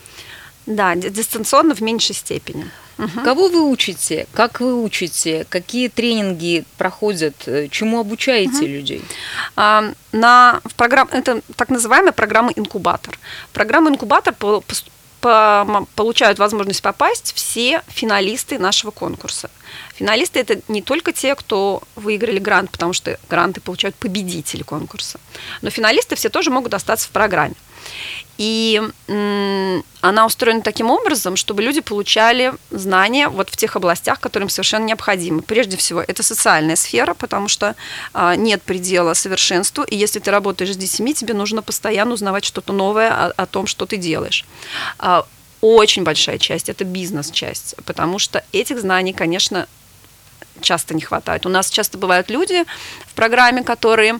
Да, 0.65 0.95
ди- 0.95 1.09
дистанционно 1.09 1.75
в 1.75 1.81
меньшей 1.81 2.15
степени. 2.15 2.69
Кого 3.23 3.47
вы 3.49 3.69
учите? 3.69 4.27
Как 4.33 4.59
вы 4.59 4.83
учите? 4.83 5.45
Какие 5.49 5.87
тренинги 5.87 6.63
проходят? 6.77 7.35
Э, 7.47 7.67
Чему 7.69 7.99
обучаете 7.99 8.65
людей? 8.67 9.01
А, 9.55 9.91
на, 10.11 10.59
в 10.65 10.73
программ, 10.75 11.07
это 11.11 11.41
так 11.55 11.69
называемая 11.69 12.11
программа 12.11 12.51
инкубатор. 12.55 13.17
Программа 13.53 13.89
инкубатор 13.89 14.33
по- 14.33 14.63
по- 15.21 15.65
м- 15.67 15.87
получают 15.95 16.39
возможность 16.39 16.81
попасть 16.81 17.33
все 17.35 17.81
финалисты 17.87 18.57
нашего 18.59 18.91
конкурса. 18.91 19.49
Финалисты 19.95 20.39
это 20.39 20.61
не 20.67 20.81
только 20.81 21.11
те, 21.11 21.35
кто 21.35 21.81
выиграли 21.95 22.39
грант, 22.39 22.71
потому 22.71 22.93
что 22.93 23.19
гранты 23.29 23.61
получают 23.61 23.95
победители 23.95 24.63
конкурса, 24.63 25.19
но 25.61 25.69
финалисты 25.69 26.15
все 26.15 26.29
тоже 26.29 26.51
могут 26.51 26.73
остаться 26.73 27.07
в 27.07 27.11
программе. 27.11 27.55
И 28.37 28.81
она 30.01 30.25
устроена 30.25 30.61
таким 30.61 30.91
образом, 30.91 31.35
чтобы 31.35 31.63
люди 31.63 31.81
получали 31.81 32.53
знания 32.69 33.29
вот 33.29 33.49
в 33.49 33.57
тех 33.57 33.75
областях, 33.75 34.19
которые 34.19 34.45
им 34.45 34.49
совершенно 34.49 34.85
необходимы. 34.85 35.41
Прежде 35.41 35.75
всего, 35.75 36.01
это 36.01 36.21
социальная 36.21 36.75
сфера, 36.75 37.13
потому 37.15 37.47
что 37.47 37.75
а, 38.13 38.35
нет 38.35 38.61
предела 38.61 39.15
совершенству, 39.15 39.83
и 39.83 39.95
если 39.95 40.19
ты 40.19 40.29
работаешь 40.29 40.73
с 40.73 40.77
детьми, 40.77 41.13
тебе 41.13 41.33
нужно 41.33 41.63
постоянно 41.63 42.13
узнавать 42.13 42.45
что-то 42.45 42.73
новое 42.73 43.11
о, 43.11 43.31
о 43.35 43.45
том, 43.47 43.65
что 43.65 43.85
ты 43.87 43.97
делаешь. 43.97 44.45
А, 44.99 45.25
очень 45.61 46.03
большая 46.03 46.37
часть 46.37 46.69
это 46.69 46.83
бизнес-часть, 46.83 47.75
потому 47.85 48.19
что 48.19 48.43
этих 48.51 48.79
знаний, 48.79 49.13
конечно, 49.13 49.67
часто 50.61 50.93
не 50.93 51.01
хватает. 51.01 51.45
У 51.45 51.49
нас 51.49 51.69
часто 51.69 51.97
бывают 51.97 52.29
люди 52.29 52.63
в 53.05 53.13
программе, 53.13 53.63
которые 53.63 54.19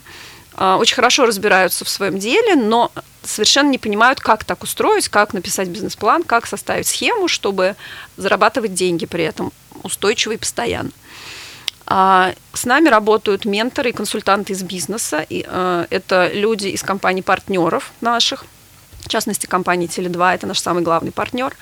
а, 0.54 0.76
очень 0.76 0.96
хорошо 0.96 1.26
разбираются 1.26 1.84
в 1.84 1.88
своем 1.88 2.18
деле, 2.18 2.54
но 2.56 2.90
совершенно 3.22 3.70
не 3.70 3.78
понимают, 3.78 4.20
как 4.20 4.44
так 4.44 4.62
устроить, 4.62 5.08
как 5.08 5.32
написать 5.32 5.68
бизнес-план, 5.68 6.22
как 6.22 6.46
составить 6.46 6.86
схему, 6.86 7.28
чтобы 7.28 7.76
зарабатывать 8.16 8.74
деньги 8.74 9.06
при 9.06 9.24
этом 9.24 9.52
устойчиво 9.82 10.32
и 10.32 10.36
постоянно. 10.36 10.90
А, 11.86 12.34
С 12.52 12.66
нами 12.66 12.88
работают 12.88 13.44
менторы 13.44 13.90
и 13.90 13.92
консультанты 13.92 14.52
из 14.52 14.62
бизнеса. 14.62 15.24
И, 15.28 15.46
э, 15.48 15.86
это 15.90 16.30
люди 16.32 16.68
из 16.68 16.82
компаний 16.82 17.22
партнеров 17.22 17.92
наших, 18.00 18.44
в 19.00 19.08
частности, 19.08 19.46
компании 19.46 19.88
Теле2, 19.88 20.34
это 20.34 20.46
наш 20.46 20.60
самый 20.60 20.82
главный 20.82 21.12
партнер. 21.12 21.56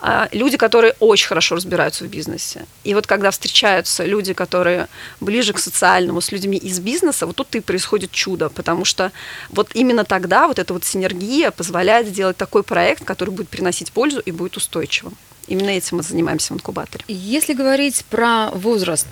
А, 0.00 0.28
Люди, 0.32 0.56
которые 0.56 0.94
очень 1.00 1.26
хорошо 1.28 1.56
разбираются 1.56 2.04
в 2.04 2.08
бизнесе. 2.08 2.66
И 2.84 2.94
вот 2.94 3.06
когда 3.06 3.30
встречаются 3.30 4.04
люди, 4.04 4.32
которые 4.32 4.88
ближе 5.20 5.52
к 5.52 5.58
социальному, 5.58 6.20
с 6.20 6.30
людьми 6.32 6.56
из 6.56 6.80
бизнеса, 6.80 7.26
вот 7.26 7.36
тут 7.36 7.54
и 7.54 7.60
происходит 7.60 8.10
чудо, 8.10 8.48
потому 8.48 8.84
что 8.84 9.12
вот 9.50 9.70
именно 9.74 10.04
тогда 10.04 10.46
вот 10.46 10.58
эта 10.58 10.72
вот 10.72 10.84
синергия 10.84 11.50
позволяет 11.50 12.08
сделать 12.08 12.36
такой 12.36 12.62
проект, 12.62 13.04
который 13.04 13.30
будет 13.30 13.48
приносить 13.48 13.92
пользу 13.92 14.20
и 14.20 14.30
будет 14.30 14.56
устойчивым. 14.56 15.16
Именно 15.46 15.70
этим 15.70 15.98
мы 15.98 16.02
занимаемся 16.02 16.54
в 16.54 16.56
инкубаторе. 16.56 17.04
Если 17.08 17.54
говорить 17.54 18.04
про 18.06 18.50
возраст, 18.52 19.06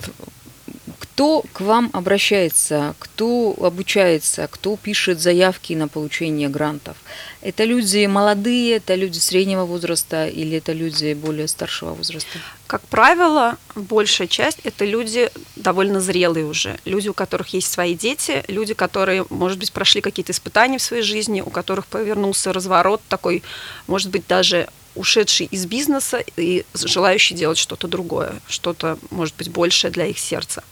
кто 1.13 1.43
к 1.53 1.61
вам 1.61 1.91
обращается, 1.93 2.95
кто 2.97 3.55
обучается, 3.61 4.47
кто 4.47 4.75
пишет 4.75 5.21
заявки 5.21 5.73
на 5.73 5.87
получение 5.87 6.49
грантов? 6.49 6.97
Это 7.41 7.65
люди 7.65 8.07
молодые, 8.07 8.77
это 8.77 8.95
люди 8.95 9.19
среднего 9.19 9.65
возраста 9.65 10.25
или 10.25 10.57
это 10.57 10.73
люди 10.73 11.13
более 11.13 11.47
старшего 11.47 11.93
возраста? 11.93 12.39
Как 12.65 12.81
правило, 12.87 13.57
большая 13.75 14.27
часть 14.27 14.61
это 14.63 14.85
люди 14.85 15.29
довольно 15.55 16.01
зрелые 16.01 16.47
уже, 16.47 16.79
люди, 16.83 17.09
у 17.09 17.13
которых 17.13 17.49
есть 17.49 17.71
свои 17.71 17.93
дети, 17.93 18.43
люди, 18.47 18.73
которые, 18.73 19.27
может 19.29 19.59
быть, 19.59 19.71
прошли 19.71 20.01
какие-то 20.01 20.31
испытания 20.31 20.79
в 20.79 20.81
своей 20.81 21.03
жизни, 21.03 21.41
у 21.41 21.51
которых 21.51 21.85
повернулся 21.85 22.51
разворот 22.51 23.01
такой, 23.07 23.43
может 23.85 24.09
быть, 24.09 24.25
даже 24.27 24.67
ушедший 24.95 25.47
из 25.47 25.65
бизнеса 25.65 26.23
и 26.37 26.65
желающий 26.73 27.35
делать 27.35 27.57
что-то 27.57 27.87
другое, 27.87 28.33
что-то, 28.47 28.97
может 29.09 29.35
быть, 29.35 29.49
большее 29.49 29.91
для 29.91 30.05
их 30.05 30.19
сердца. 30.19 30.63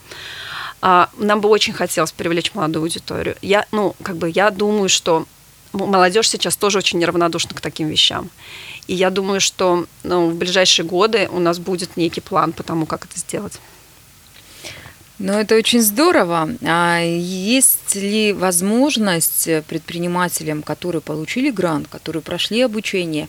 А, 0.82 1.10
Нам 1.18 1.42
бы 1.42 1.50
очень 1.50 1.74
хотелось 1.74 2.12
привлечь 2.12 2.54
молодую 2.54 2.84
аудиторию. 2.84 3.36
Я, 3.42 3.66
ну, 3.72 3.96
как 4.02 4.18
бы, 4.18 4.30
я 4.30 4.50
думаю, 4.50 4.90
что 4.90 5.26
молодежь 5.74 6.30
сейчас 6.30 6.56
тоже 6.56 6.80
очень 6.80 7.00
неравнодушна 7.00 7.56
к 7.56 7.62
таким 7.62 7.88
вещам. 7.88 8.30
И 8.88 8.94
я 8.94 9.10
думаю, 9.10 9.40
что 9.40 9.86
ну, 10.04 10.30
в 10.30 10.36
ближайшие 10.36 10.86
годы 10.86 11.30
у 11.32 11.40
нас 11.40 11.60
будет 11.60 11.98
некий 11.98 12.22
план 12.22 12.52
по 12.52 12.64
тому, 12.64 12.86
как 12.86 13.06
это 13.06 13.18
сделать. 13.18 13.60
Ну, 15.24 15.34
это 15.34 15.56
очень 15.56 15.82
здорово. 15.84 16.50
А 16.64 17.00
есть 17.00 17.94
ли 17.94 18.34
возможность 18.34 19.48
предпринимателям, 19.68 20.64
которые 20.64 21.02
получили 21.02 21.52
грант, 21.52 21.88
которые 21.88 22.24
прошли 22.24 22.62
обучение, 22.62 23.28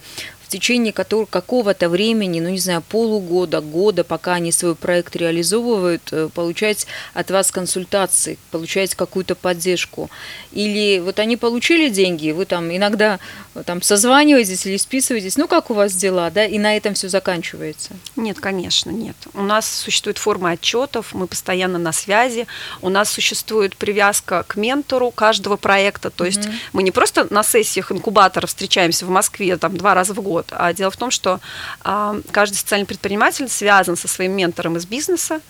течение 0.52 0.92
которого, 0.92 1.26
какого-то 1.26 1.88
времени, 1.88 2.40
ну, 2.40 2.50
не 2.50 2.58
знаю, 2.58 2.82
полугода, 2.82 3.60
года, 3.60 4.04
пока 4.04 4.34
они 4.34 4.52
свой 4.52 4.74
проект 4.74 5.16
реализовывают, 5.16 6.02
э, 6.12 6.28
получать 6.32 6.86
от 7.14 7.30
вас 7.30 7.50
консультации, 7.50 8.38
получать 8.50 8.94
какую-то 8.94 9.34
поддержку? 9.34 10.10
Или 10.52 11.00
вот 11.00 11.18
они 11.18 11.36
получили 11.36 11.88
деньги, 11.88 12.32
вы 12.32 12.44
там 12.44 12.70
иногда 12.70 13.18
э, 13.54 13.62
там 13.64 13.80
созваниваетесь 13.80 14.66
или 14.66 14.76
списываетесь, 14.76 15.36
ну, 15.36 15.48
как 15.48 15.70
у 15.70 15.74
вас 15.74 15.94
дела, 15.94 16.30
да, 16.30 16.44
и 16.44 16.58
на 16.58 16.76
этом 16.76 16.94
все 16.94 17.08
заканчивается? 17.08 17.90
Нет, 18.16 18.38
конечно, 18.38 18.90
нет. 18.90 19.16
У 19.32 19.42
нас 19.42 19.66
существует 19.66 20.18
форма 20.18 20.50
отчетов, 20.50 21.14
мы 21.14 21.26
постоянно 21.26 21.78
на 21.78 21.92
связи, 21.92 22.46
у 22.82 22.90
нас 22.90 23.10
существует 23.10 23.76
привязка 23.76 24.44
к 24.46 24.56
ментору 24.56 25.10
каждого 25.10 25.56
проекта, 25.56 26.10
то 26.10 26.26
есть 26.26 26.48
мы 26.74 26.82
не 26.82 26.90
просто 26.90 27.26
на 27.30 27.42
сессиях 27.42 27.90
инкубатора 27.90 28.46
встречаемся 28.46 29.06
в 29.06 29.10
Москве 29.10 29.56
там 29.56 29.76
два 29.76 29.94
раза 29.94 30.12
в 30.12 30.20
год, 30.20 30.41
а 30.50 30.72
дело 30.72 30.90
в 30.90 30.96
том, 30.96 31.10
что 31.10 31.40
а, 31.82 32.20
каждый 32.30 32.56
социальный 32.56 32.86
предприниматель 32.86 33.48
связан 33.48 33.96
со 33.96 34.08
своим 34.08 34.32
ментором 34.32 34.76
из 34.76 34.86
бизнеса 34.86 35.40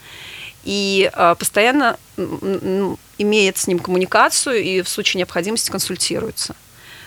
и 0.64 1.10
а, 1.12 1.34
постоянно 1.34 1.98
имеет 3.18 3.56
с 3.56 3.66
ним 3.66 3.78
коммуникацию 3.78 4.62
и 4.62 4.82
в 4.82 4.88
случае 4.88 5.20
необходимости 5.20 5.70
консультируется. 5.70 6.54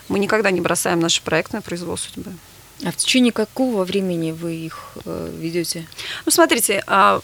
Мы 0.08 0.20
никогда 0.20 0.52
не 0.52 0.62
бросаем 0.62 1.00
наши 1.00 1.22
проекты 1.22 1.58
на 1.58 1.62
произвол 1.62 1.98
судьбы. 1.98 2.32
А 2.84 2.92
в 2.92 2.98
течение 2.98 3.32
какого 3.32 3.86
времени 3.86 4.32
вы 4.32 4.56
их 4.56 4.92
э, 5.06 5.34
ведете? 5.40 5.88
Ну, 6.26 6.32
смотрите, 6.32 6.84
а, 6.88 7.22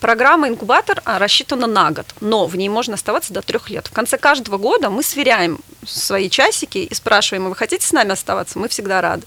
программа 0.00 0.48
инкубатор 0.48 1.00
а, 1.04 1.18
рассчитана 1.18 1.66
на 1.66 1.90
год, 1.90 2.06
но 2.20 2.46
в 2.46 2.56
ней 2.56 2.68
можно 2.68 2.94
оставаться 2.94 3.32
до 3.32 3.42
трех 3.42 3.70
лет. 3.70 3.86
В 3.86 3.92
конце 3.92 4.18
каждого 4.18 4.58
года 4.58 4.90
мы 4.90 5.02
сверяем 5.02 5.58
свои 5.84 6.30
часики 6.30 6.78
и 6.78 6.94
спрашиваем, 6.94 7.46
«А 7.46 7.48
вы 7.48 7.56
хотите 7.56 7.86
с 7.86 7.92
нами 7.92 8.12
оставаться? 8.12 8.58
Мы 8.58 8.68
всегда 8.68 9.00
рады. 9.00 9.26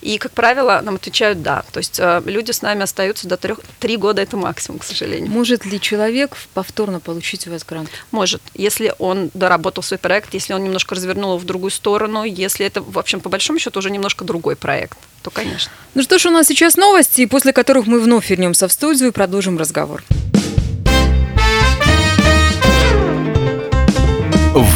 И, 0.00 0.18
как 0.18 0.32
правило, 0.32 0.80
нам 0.82 0.96
отвечают 0.96 1.42
да. 1.42 1.64
То 1.72 1.78
есть 1.78 1.98
а, 2.00 2.22
люди 2.24 2.50
с 2.50 2.62
нами 2.62 2.82
остаются 2.82 3.28
до 3.28 3.36
трех, 3.36 3.60
три 3.80 3.96
года 3.96 4.22
это 4.22 4.36
максимум, 4.36 4.78
к 4.80 4.84
сожалению. 4.84 5.30
Может 5.30 5.64
ли 5.64 5.80
человек 5.80 6.36
повторно 6.52 7.00
получить 7.00 7.46
у 7.46 7.50
вас 7.50 7.64
грант? 7.64 7.90
Может, 8.10 8.42
если 8.54 8.94
он 8.98 9.30
доработал 9.34 9.82
свой 9.82 9.98
проект, 9.98 10.34
если 10.34 10.52
он 10.52 10.64
немножко 10.64 10.94
развернул 10.94 11.30
его 11.30 11.38
в 11.38 11.44
другую 11.44 11.70
сторону, 11.70 12.24
если 12.24 12.66
это, 12.66 12.82
в 12.82 12.98
общем, 12.98 13.20
по 13.20 13.28
большому 13.28 13.58
счету 13.58 13.78
уже 13.78 13.90
немножко 13.90 14.24
другой 14.24 14.56
проект, 14.56 14.98
то, 15.24 15.30
конечно. 15.30 15.72
Ну 15.94 16.02
что 16.02 16.18
ж, 16.18 16.26
у 16.26 16.30
нас 16.30 16.46
сейчас 16.46 16.76
новости, 16.76 17.24
после 17.24 17.54
которых 17.54 17.86
мы 17.86 17.98
вновь 17.98 18.28
вернемся 18.28 18.68
в 18.68 18.72
студию 18.72 19.08
и 19.08 19.12
продолжим 19.12 19.56
разговор. 19.56 20.04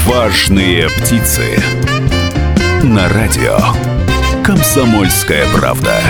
Важные 0.06 0.88
птицы. 0.88 1.42
На 2.82 3.11
радио. 3.11 3.58
Комсомольская 4.42 5.46
правда. 5.52 6.00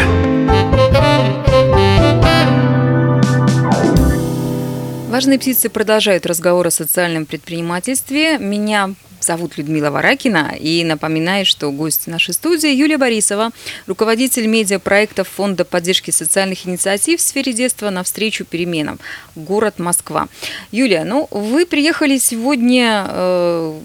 Важные 5.09 5.40
птицы 5.40 5.68
продолжают 5.68 6.27
разговор 6.27 6.68
о 6.68 6.70
социальном 6.70 7.27
предпринимательстве. 7.27 8.38
Меня 8.38 8.94
зовут 9.29 9.59
Людмила 9.59 9.91
Варакина 9.91 10.55
и 10.59 10.83
напоминаю, 10.85 11.45
что 11.45 11.71
гость 11.71 12.07
нашей 12.07 12.33
студии 12.33 12.71
Юлия 12.71 12.97
Борисова, 12.97 13.51
руководитель 13.87 14.47
медиапроектов 14.47 15.29
Фонда 15.29 15.67
поддержки 15.67 16.11
социальных 16.11 16.67
инициатив 16.67 17.21
в 17.21 17.23
сфере 17.23 17.53
детства 17.53 17.91
навстречу 17.91 18.47
переменам. 18.47 18.99
Город 19.37 19.79
Москва. 19.79 20.29
Юлия, 20.73 21.05
ну 21.05 21.29
вы 21.31 21.67
приехали 21.67 22.17
сегодня 22.17 23.07
э, 23.07 23.81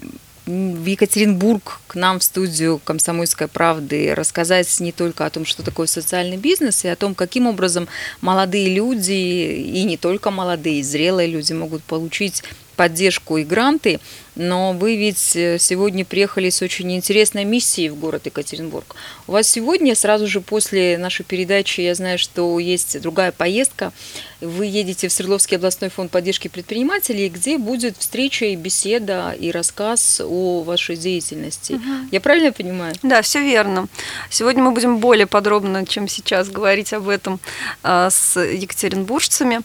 в 0.46 0.86
Екатеринбург 0.86 1.80
к 1.88 1.94
нам 1.94 2.20
в 2.20 2.22
студию 2.22 2.80
«Комсомольской 2.82 3.46
правды» 3.46 4.14
рассказать 4.14 4.80
не 4.80 4.92
только 4.92 5.26
о 5.26 5.30
том, 5.30 5.44
что 5.44 5.62
такое 5.62 5.86
социальный 5.86 6.38
бизнес, 6.38 6.86
и 6.86 6.88
о 6.88 6.96
том, 6.96 7.14
каким 7.14 7.46
образом 7.46 7.86
молодые 8.22 8.74
люди, 8.74 9.12
и 9.12 9.84
не 9.84 9.98
только 9.98 10.30
молодые, 10.30 10.82
зрелые 10.82 11.28
люди 11.28 11.52
могут 11.52 11.82
получить 11.82 12.42
поддержку 12.74 13.38
и 13.38 13.44
гранты, 13.44 14.00
но 14.36 14.72
вы 14.72 14.96
ведь 14.96 15.36
э, 15.36 15.58
сегодня 15.58 16.04
приехали 16.04 16.50
с 16.50 16.60
очень 16.60 16.92
интересной 16.92 17.44
миссией 17.44 17.88
в 17.88 17.96
город 17.96 18.26
Екатеринбург. 18.26 18.96
У 19.26 19.32
вас 19.32 19.48
сегодня, 19.48 19.94
сразу 19.94 20.26
же 20.26 20.40
после 20.40 20.98
нашей 20.98 21.24
передачи, 21.24 21.80
я 21.80 21.94
знаю, 21.94 22.18
что 22.18 22.58
есть 22.58 23.00
другая 23.00 23.30
поездка. 23.30 23.92
Вы 24.40 24.66
едете 24.66 25.08
в 25.08 25.12
Свердловский 25.12 25.56
областной 25.56 25.88
фонд 25.88 26.10
поддержки 26.10 26.48
предпринимателей, 26.48 27.28
где 27.28 27.58
будет 27.58 27.96
встреча 27.96 28.46
и 28.46 28.56
беседа 28.56 29.34
и 29.38 29.50
рассказ 29.50 30.20
о 30.24 30.62
вашей 30.62 30.96
деятельности. 30.96 31.74
Угу. 31.74 32.08
Я 32.10 32.20
правильно 32.20 32.52
понимаю? 32.52 32.94
Да, 33.02 33.22
все 33.22 33.40
верно. 33.40 33.86
Сегодня 34.30 34.62
мы 34.62 34.72
будем 34.72 34.98
более 34.98 35.26
подробно, 35.26 35.86
чем 35.86 36.08
сейчас, 36.08 36.48
говорить 36.48 36.92
об 36.92 37.08
этом 37.08 37.40
а, 37.82 38.10
с 38.10 38.38
екатеринбуржцами. 38.40 39.60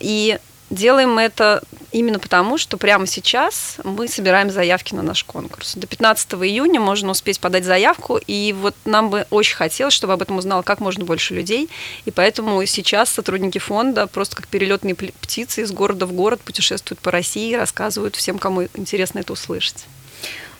И 0.00 0.38
Делаем 0.70 1.14
мы 1.14 1.22
это 1.22 1.62
именно 1.92 2.18
потому, 2.18 2.58
что 2.58 2.76
прямо 2.76 3.06
сейчас 3.06 3.76
мы 3.84 4.06
собираем 4.06 4.50
заявки 4.50 4.94
на 4.94 5.02
наш 5.02 5.24
конкурс. 5.24 5.74
До 5.74 5.86
15 5.86 6.34
июня 6.34 6.78
можно 6.78 7.10
успеть 7.10 7.40
подать 7.40 7.64
заявку, 7.64 8.18
и 8.26 8.52
вот 8.52 8.74
нам 8.84 9.08
бы 9.08 9.26
очень 9.30 9.56
хотелось, 9.56 9.94
чтобы 9.94 10.12
об 10.12 10.22
этом 10.22 10.36
узнало 10.36 10.62
как 10.62 10.80
можно 10.80 11.04
больше 11.04 11.34
людей, 11.34 11.70
и 12.04 12.10
поэтому 12.10 12.64
сейчас 12.66 13.10
сотрудники 13.10 13.58
фонда 13.58 14.06
просто 14.06 14.36
как 14.36 14.48
перелетные 14.48 14.94
птицы 14.94 15.62
из 15.62 15.72
города 15.72 16.04
в 16.04 16.12
город 16.12 16.40
путешествуют 16.40 17.00
по 17.00 17.10
России 17.10 17.52
и 17.52 17.56
рассказывают 17.56 18.16
всем, 18.16 18.38
кому 18.38 18.64
интересно 18.74 19.20
это 19.20 19.32
услышать. 19.32 19.86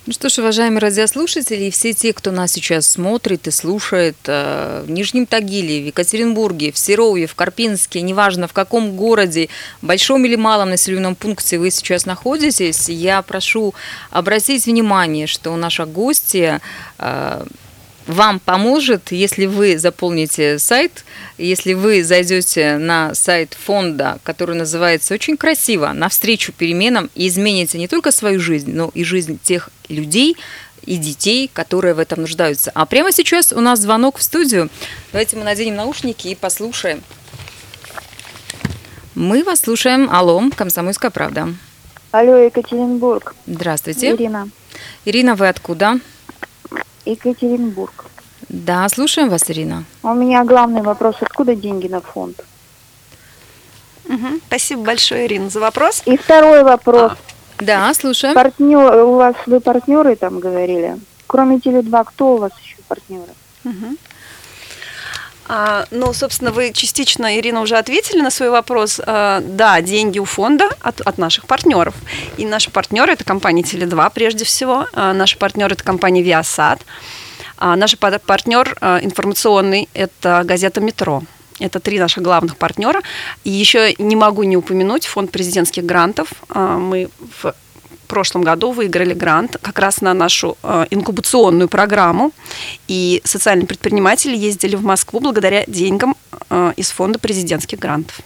Ну 0.07 0.13
что 0.15 0.31
ж, 0.31 0.39
уважаемые 0.39 0.81
радиослушатели, 0.81 1.65
и 1.65 1.71
все 1.71 1.93
те, 1.93 2.13
кто 2.15 2.31
нас 2.31 2.53
сейчас 2.53 2.89
смотрит 2.89 3.47
и 3.47 3.51
слушает 3.51 4.17
э, 4.27 4.85
в 4.87 4.91
Нижнем 4.91 5.27
Тагиле, 5.27 5.83
в 5.83 5.87
Екатеринбурге, 5.87 6.73
в 6.73 6.79
Серове, 6.79 7.27
в 7.27 7.35
Карпинске, 7.35 8.01
неважно 8.01 8.49
в 8.49 8.55
каком 8.55 8.97
городе, 8.97 9.49
большом 9.83 10.25
или 10.25 10.37
малом 10.37 10.71
населенном 10.71 11.15
пункте 11.15 11.59
вы 11.59 11.71
сейчас 11.71 12.07
находитесь, 12.07 12.89
я 12.89 13.21
прошу 13.21 13.75
обратить 14.11 14.65
внимание, 14.65 15.27
что 15.27 15.55
наша 15.57 15.85
гостья 15.85 16.63
э, 16.99 17.45
вам 18.09 18.41
поможет, 18.41 19.13
если 19.13 19.47
вы 19.47 19.79
заполните 19.79 20.59
сайт, 20.59 21.05
если 21.37 21.75
вы 21.75 22.03
зайдете 22.03 22.79
на 22.79 23.15
сайт 23.15 23.55
фонда, 23.55 24.19
который 24.25 24.57
называется 24.57 25.15
очень 25.15 25.37
красиво 25.37 25.93
«Навстречу 25.93 26.53
переменам» 26.53 27.11
и 27.15 27.29
измените 27.29 27.79
не 27.79 27.87
только 27.87 28.11
свою 28.11 28.41
жизнь, 28.41 28.73
но 28.73 28.91
и 28.95 29.05
жизнь 29.05 29.39
тех 29.43 29.69
людей, 29.89 30.37
и 30.87 30.97
детей, 30.97 31.51
которые 31.53 31.93
в 31.93 31.99
этом 31.99 32.23
нуждаются. 32.23 32.71
А 32.75 32.87
прямо 32.87 33.13
сейчас 33.13 33.53
у 33.53 33.61
нас 33.61 33.81
звонок 33.81 34.17
в 34.17 34.23
студию. 34.23 34.71
Давайте 35.13 35.37
мы 35.37 35.45
наденем 35.45 35.77
наушники 35.77 36.29
и 36.29 36.35
послушаем. 36.35 37.03
Мы 39.15 39.45
вас 39.45 39.61
слушаем. 39.61 40.09
Алло, 40.11 40.43
Комсомольская 40.57 41.11
правда. 41.11 41.53
Алло, 42.11 42.37
Екатеринбург. 42.37 43.35
Здравствуйте. 43.47 44.13
Ирина. 44.13 44.49
Ирина, 45.05 45.35
вы 45.35 45.49
откуда? 45.49 46.01
Екатеринбург. 47.11 48.07
Да, 48.49 48.89
слушаем 48.89 49.29
вас, 49.29 49.51
Ирина. 49.51 49.85
У 50.03 50.15
меня 50.15 50.45
главный 50.45 50.83
вопрос, 50.83 51.17
откуда 51.21 51.55
деньги 51.55 51.89
на 51.89 52.01
фонд? 52.01 52.41
Угу. 54.09 54.41
Спасибо 54.47 54.83
большое, 54.83 55.27
Ирина, 55.27 55.51
за 55.51 55.61
вопрос. 55.61 56.03
И 56.07 56.17
второй 56.17 56.63
вопрос. 56.63 57.13
А, 57.13 57.65
да, 57.65 57.93
слушаем. 57.95 58.35
Партнер, 58.35 59.05
у 59.05 59.17
вас 59.17 59.35
вы 59.47 59.61
партнеры 59.61 60.17
там 60.17 60.41
говорили. 60.41 60.99
Кроме 61.27 61.57
Теле2, 61.57 62.05
кто 62.07 62.35
у 62.35 62.37
вас 62.39 62.53
еще 62.63 62.77
партнеры? 62.89 63.33
Угу. 63.65 63.97
А, 65.49 65.87
ну, 65.91 66.13
собственно, 66.13 66.53
вы 66.53 66.73
частично, 66.73 67.39
Ирина, 67.39 67.63
уже 67.63 67.77
ответили 67.77 68.21
на 68.21 68.31
свой 68.31 68.51
вопрос. 68.51 69.01
А, 69.05 69.41
да, 69.41 69.81
деньги 69.81 70.19
у 70.19 70.25
фонда 70.25 70.69
от, 70.81 71.01
от 71.01 71.19
наших 71.19 71.47
партнеров. 71.47 71.95
И 72.37 72.45
наши 72.45 72.71
партнеры 72.71 73.13
это 73.13 73.25
компания 73.25 73.63
Теле2 73.63 74.13
прежде 74.15 74.45
всего. 74.45 74.87
А, 74.93 75.15
наши 75.15 75.39
партнеры 75.39 75.75
это 75.75 75.83
компания 75.83 76.23
Viasat. 76.23 76.81
Наш 77.61 77.99
партнер 77.99 78.79
информационный 79.03 79.89
это 79.93 80.43
газета 80.45 80.81
Метро. 80.81 81.25
Это 81.59 81.81
три 81.81 81.99
наших 81.99 82.23
главных 82.23 82.57
партнера. 82.57 83.03
И 83.43 83.51
еще 83.51 83.95
не 83.99 84.15
могу 84.15 84.45
не 84.45 84.57
упомянуть 84.57 85.07
фонд 85.07 85.33
президентских 85.33 85.85
грантов. 85.85 86.29
Мы 86.55 87.11
в 87.43 87.53
прошлом 88.09 88.43
году 88.43 88.73
выиграли 88.73 89.15
грант 89.15 89.57
как 89.63 89.79
раз 89.79 90.01
на 90.01 90.15
нашу 90.15 90.57
э, 90.63 90.87
инкубационную 90.91 91.69
программу. 91.69 92.33
И 92.89 93.21
социальные 93.25 93.67
предприниматели 93.67 94.37
ездили 94.37 94.75
в 94.75 94.83
Москву 94.83 95.21
благодаря 95.21 95.65
деньгам 95.67 96.17
э, 96.51 96.73
из 96.77 96.91
фонда 96.91 97.19
президентских 97.19 97.79
грантов. 97.79 98.21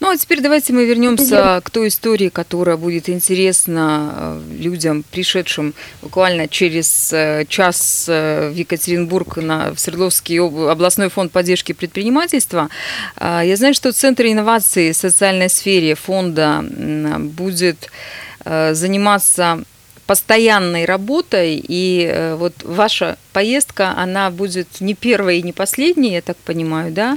Ну 0.00 0.10
а 0.10 0.16
теперь 0.16 0.40
давайте 0.40 0.72
мы 0.72 0.84
вернемся 0.84 1.60
к 1.62 1.70
той 1.70 1.88
истории, 1.88 2.28
которая 2.28 2.76
будет 2.76 3.08
интересна 3.08 4.12
э, 4.16 4.40
людям, 4.58 5.04
пришедшим 5.08 5.74
буквально 6.02 6.48
через 6.48 7.14
час 7.48 8.04
в 8.08 8.52
Екатеринбург 8.52 9.36
на, 9.36 9.72
в 9.72 9.78
Свердловский 9.78 10.40
областной 10.40 11.08
фонд 11.08 11.30
поддержки 11.30 11.72
предпринимательства. 11.72 12.68
А, 13.16 13.44
я 13.44 13.56
знаю, 13.56 13.74
что 13.74 13.92
Центр 13.92 14.24
инноваций 14.24 14.90
в 14.90 14.96
социальной 14.96 15.48
сфере 15.48 15.94
фонда 15.94 16.64
будет 17.18 17.90
заниматься 18.44 19.64
постоянной 20.10 20.86
работой, 20.86 21.64
и 21.68 22.04
э, 22.04 22.34
вот 22.34 22.64
ваша 22.64 23.16
поездка, 23.32 23.94
она 23.96 24.30
будет 24.30 24.80
не 24.80 24.94
первая 24.94 25.36
и 25.36 25.42
не 25.42 25.52
последняя, 25.52 26.14
я 26.14 26.20
так 26.20 26.36
понимаю, 26.38 26.92
да? 26.92 27.16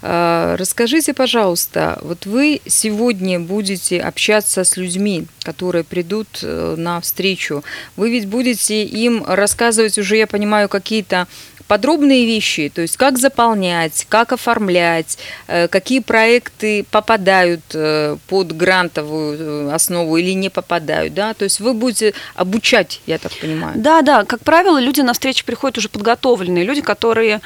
Э, 0.00 0.56
расскажите, 0.58 1.12
пожалуйста, 1.12 1.98
вот 2.00 2.24
вы 2.24 2.62
сегодня 2.66 3.38
будете 3.38 4.00
общаться 4.00 4.64
с 4.64 4.78
людьми, 4.78 5.26
которые 5.42 5.84
придут 5.84 6.42
на 6.42 7.02
встречу. 7.02 7.62
Вы 7.96 8.10
ведь 8.10 8.26
будете 8.26 8.84
им 8.84 9.22
рассказывать 9.26 9.98
уже, 9.98 10.16
я 10.16 10.26
понимаю, 10.26 10.70
какие-то 10.70 11.26
подробные 11.70 12.26
вещи, 12.26 12.68
то 12.74 12.82
есть 12.82 12.96
как 12.96 13.16
заполнять, 13.16 14.04
как 14.08 14.32
оформлять, 14.32 15.18
э, 15.46 15.68
какие 15.68 16.00
проекты 16.00 16.84
попадают 16.90 17.60
э, 17.74 18.16
под 18.26 18.56
грантовую 18.56 19.68
э, 19.68 19.72
основу 19.72 20.16
или 20.16 20.32
не 20.32 20.50
попадают, 20.50 21.14
да, 21.14 21.32
то 21.32 21.44
есть 21.44 21.60
вы 21.60 21.72
будете 21.72 22.12
обучать, 22.34 23.00
я 23.06 23.18
так 23.18 23.30
понимаю. 23.40 23.74
Да, 23.76 24.02
да, 24.02 24.24
как 24.24 24.40
правило, 24.40 24.80
люди 24.80 25.00
на 25.00 25.12
встречу 25.12 25.44
приходят 25.44 25.78
уже 25.78 25.88
подготовленные, 25.88 26.64
люди, 26.64 26.80
которые 26.80 27.40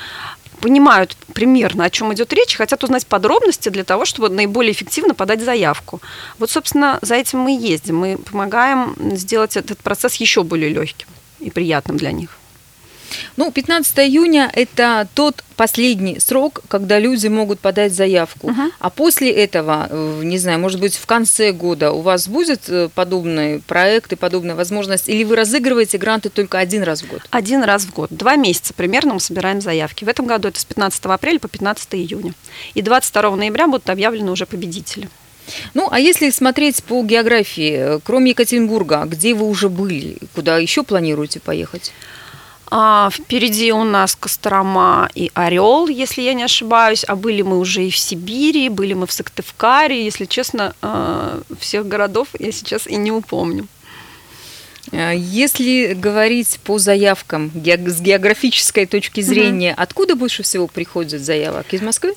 понимают 0.62 1.18
примерно, 1.34 1.84
о 1.84 1.90
чем 1.90 2.10
идет 2.14 2.32
речь, 2.32 2.56
хотят 2.56 2.82
узнать 2.82 3.06
подробности 3.06 3.68
для 3.68 3.84
того, 3.84 4.06
чтобы 4.06 4.30
наиболее 4.30 4.72
эффективно 4.72 5.12
подать 5.12 5.42
заявку. 5.42 6.00
Вот, 6.38 6.50
собственно, 6.50 6.98
за 7.02 7.16
этим 7.16 7.40
мы 7.40 7.54
и 7.54 7.58
ездим. 7.58 7.98
Мы 7.98 8.16
помогаем 8.16 8.96
сделать 9.16 9.58
этот 9.58 9.80
процесс 9.80 10.14
еще 10.14 10.44
более 10.44 10.70
легким 10.70 11.08
и 11.40 11.50
приятным 11.50 11.98
для 11.98 12.10
них. 12.10 12.38
Ну, 13.36 13.50
15 13.50 13.98
июня– 13.98 14.50
это 14.54 15.08
тот 15.14 15.44
последний 15.56 16.18
срок, 16.20 16.62
когда 16.68 16.98
люди 16.98 17.28
могут 17.28 17.60
подать 17.60 17.92
заявку. 17.92 18.48
Угу. 18.48 18.62
А 18.78 18.90
после 18.90 19.30
этого, 19.30 19.88
э, 19.90 20.20
не 20.24 20.38
знаю, 20.38 20.58
может 20.58 20.80
быть, 20.80 20.96
в 20.96 21.06
конце 21.06 21.52
года 21.52 21.92
у 21.92 22.00
вас 22.00 22.28
будет 22.28 22.68
э, 22.68 22.88
подобный 22.94 23.60
проект 23.60 24.12
и 24.12 24.16
подобная 24.16 24.54
возможность? 24.54 25.08
Или 25.08 25.24
вы 25.24 25.36
разыгрываете 25.36 25.98
гранты 25.98 26.28
только 26.28 26.58
один 26.58 26.82
раз 26.82 27.02
в 27.02 27.08
год? 27.08 27.22
Один 27.30 27.62
раз 27.62 27.84
в 27.84 27.92
год. 27.92 28.10
Два 28.10 28.36
месяца 28.36 28.74
примерно 28.74 29.14
мы 29.14 29.20
собираем 29.20 29.60
заявки. 29.60 30.04
В 30.04 30.08
этом 30.08 30.26
году 30.26 30.48
это 30.48 30.60
с 30.60 30.64
15 30.64 31.04
апреля 31.06 31.38
по 31.38 31.48
15 31.48 31.94
июня. 31.94 32.34
И 32.74 32.82
22 32.82 33.36
ноября 33.36 33.66
будут 33.66 33.88
объявлены 33.90 34.30
уже 34.30 34.46
победители. 34.46 35.08
Ну, 35.74 35.88
а 35.90 36.00
если 36.00 36.30
смотреть 36.30 36.82
по 36.84 37.02
географии, 37.02 37.96
э, 37.96 38.00
кроме 38.02 38.30
Екатеринбурга, 38.30 39.04
где 39.06 39.34
вы 39.34 39.46
уже 39.46 39.68
были, 39.68 40.18
куда 40.34 40.58
еще 40.58 40.82
планируете 40.82 41.40
поехать? 41.40 41.92
А, 42.70 43.10
впереди 43.10 43.72
у 43.72 43.84
нас 43.84 44.16
Кострома 44.16 45.08
и 45.14 45.30
Орел, 45.34 45.86
если 45.86 46.22
я 46.22 46.34
не 46.34 46.42
ошибаюсь. 46.42 47.04
А 47.06 47.14
были 47.14 47.42
мы 47.42 47.58
уже 47.58 47.84
и 47.84 47.90
в 47.90 47.96
Сибири, 47.96 48.68
были 48.68 48.94
мы 48.94 49.06
в 49.06 49.12
Сыктывкаре. 49.12 50.04
Если 50.04 50.24
честно, 50.24 50.74
а, 50.82 51.40
всех 51.58 51.86
городов 51.86 52.28
я 52.38 52.52
сейчас 52.52 52.86
и 52.86 52.96
не 52.96 53.12
упомню. 53.12 53.66
А, 54.92 55.12
если 55.12 55.94
говорить 55.94 56.58
по 56.64 56.78
заявкам 56.78 57.52
с 57.54 58.00
географической 58.00 58.86
точки 58.86 59.20
зрения, 59.20 59.72
угу. 59.72 59.82
откуда 59.82 60.16
больше 60.16 60.42
всего 60.42 60.66
приходят 60.66 61.20
заявок? 61.20 61.72
Из 61.72 61.82
Москвы? 61.82 62.14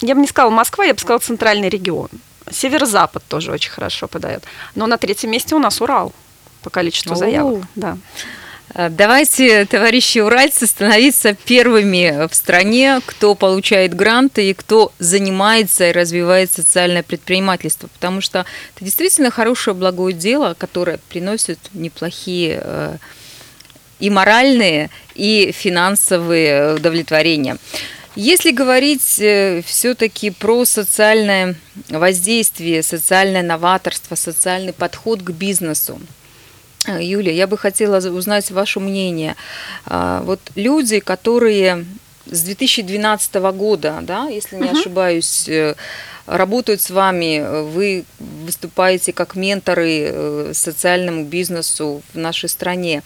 Я 0.00 0.14
бы 0.14 0.20
не 0.20 0.26
сказала 0.26 0.50
Москва, 0.50 0.84
я 0.84 0.94
бы 0.94 1.00
сказала 1.00 1.20
центральный 1.20 1.68
регион. 1.68 2.10
Северо-запад 2.50 3.22
тоже 3.26 3.52
очень 3.52 3.70
хорошо 3.70 4.06
подает. 4.06 4.44
Но 4.74 4.86
на 4.86 4.98
третьем 4.98 5.30
месте 5.30 5.54
у 5.54 5.58
нас 5.58 5.80
Урал 5.80 6.12
по 6.62 6.70
количеству 6.70 7.12
О-о-о. 7.12 7.18
заявок. 7.18 7.64
Да. 7.74 7.96
Э, 8.74 8.88
давайте, 8.90 9.64
товарищи 9.66 10.18
уральцы, 10.18 10.66
становиться 10.66 11.34
первыми 11.34 12.26
в 12.28 12.34
стране, 12.34 13.00
кто 13.06 13.34
получает 13.34 13.94
гранты 13.94 14.50
и 14.50 14.54
кто 14.54 14.92
занимается 14.98 15.88
и 15.88 15.92
развивает 15.92 16.52
социальное 16.52 17.02
предпринимательство, 17.02 17.86
потому 17.88 18.20
что 18.20 18.44
это 18.74 18.84
действительно 18.84 19.30
хорошее 19.30 19.76
благое 19.76 20.14
дело, 20.14 20.54
которое 20.58 20.98
приносит 21.08 21.58
неплохие 21.72 22.60
э, 22.62 22.96
и 24.00 24.10
моральные, 24.10 24.90
и 25.14 25.54
финансовые 25.56 26.74
удовлетворения. 26.74 27.56
Если 28.16 28.52
говорить 28.52 29.02
все-таки 29.66 30.30
про 30.30 30.64
социальное 30.64 31.56
воздействие, 31.88 32.84
социальное 32.84 33.42
новаторство, 33.42 34.14
социальный 34.14 34.72
подход 34.72 35.22
к 35.22 35.30
бизнесу, 35.30 35.98
э, 36.00 36.23
Юлия, 36.86 37.34
я 37.34 37.46
бы 37.46 37.56
хотела 37.56 37.96
узнать 38.10 38.50
ваше 38.50 38.80
мнение. 38.80 39.36
А, 39.86 40.22
вот 40.22 40.40
люди, 40.54 41.00
которые 41.00 41.86
с 42.26 42.42
2012 42.42 43.34
года, 43.52 43.98
да, 44.02 44.28
если 44.28 44.56
не 44.56 44.68
uh 44.68 44.78
ошибаюсь, 44.78 45.48
э, 45.48 45.74
работают 46.26 46.80
с 46.80 46.90
вами, 46.90 47.62
вы 47.70 48.04
выступаете 48.18 49.12
как 49.12 49.36
менторы 49.36 50.00
э, 50.06 50.50
социальному 50.54 51.24
бизнесу 51.24 52.02
в 52.12 52.18
нашей 52.18 52.48
стране 52.48 53.02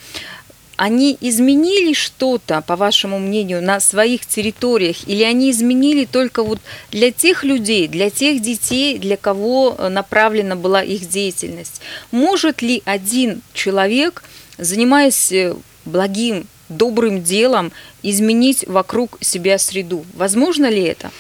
они 0.79 1.19
изменили 1.21 1.93
что-то, 1.93 2.62
по 2.62 2.77
вашему 2.77 3.19
мнению, 3.19 3.61
на 3.61 3.81
своих 3.81 4.25
территориях, 4.25 4.97
или 5.09 5.25
они 5.25 5.51
изменили 5.51 6.05
только 6.05 6.45
вот 6.45 6.61
для 6.93 7.11
тех 7.11 7.43
людей, 7.43 7.88
для 7.88 8.11
тех 8.11 8.41
детей, 8.41 8.97
для 8.99 9.17
кого 9.17 9.75
э, 9.77 9.88
направлена 9.88 10.55
была 10.55 10.81
их 10.83 11.09
деятельность? 11.09 11.81
Может 12.12 12.62
ли 12.62 12.83
один 12.85 13.43
человек, 13.53 14.23
занимаясь 14.57 15.33
э, 15.33 15.57
благим, 15.85 16.47
добрым 16.69 17.25
делом, 17.25 17.73
изменить 18.05 18.64
вокруг 18.69 19.19
себя 19.21 19.59
среду? 19.59 20.07
Возможно 20.14 20.71
ли 20.71 20.83
это? 20.83 21.11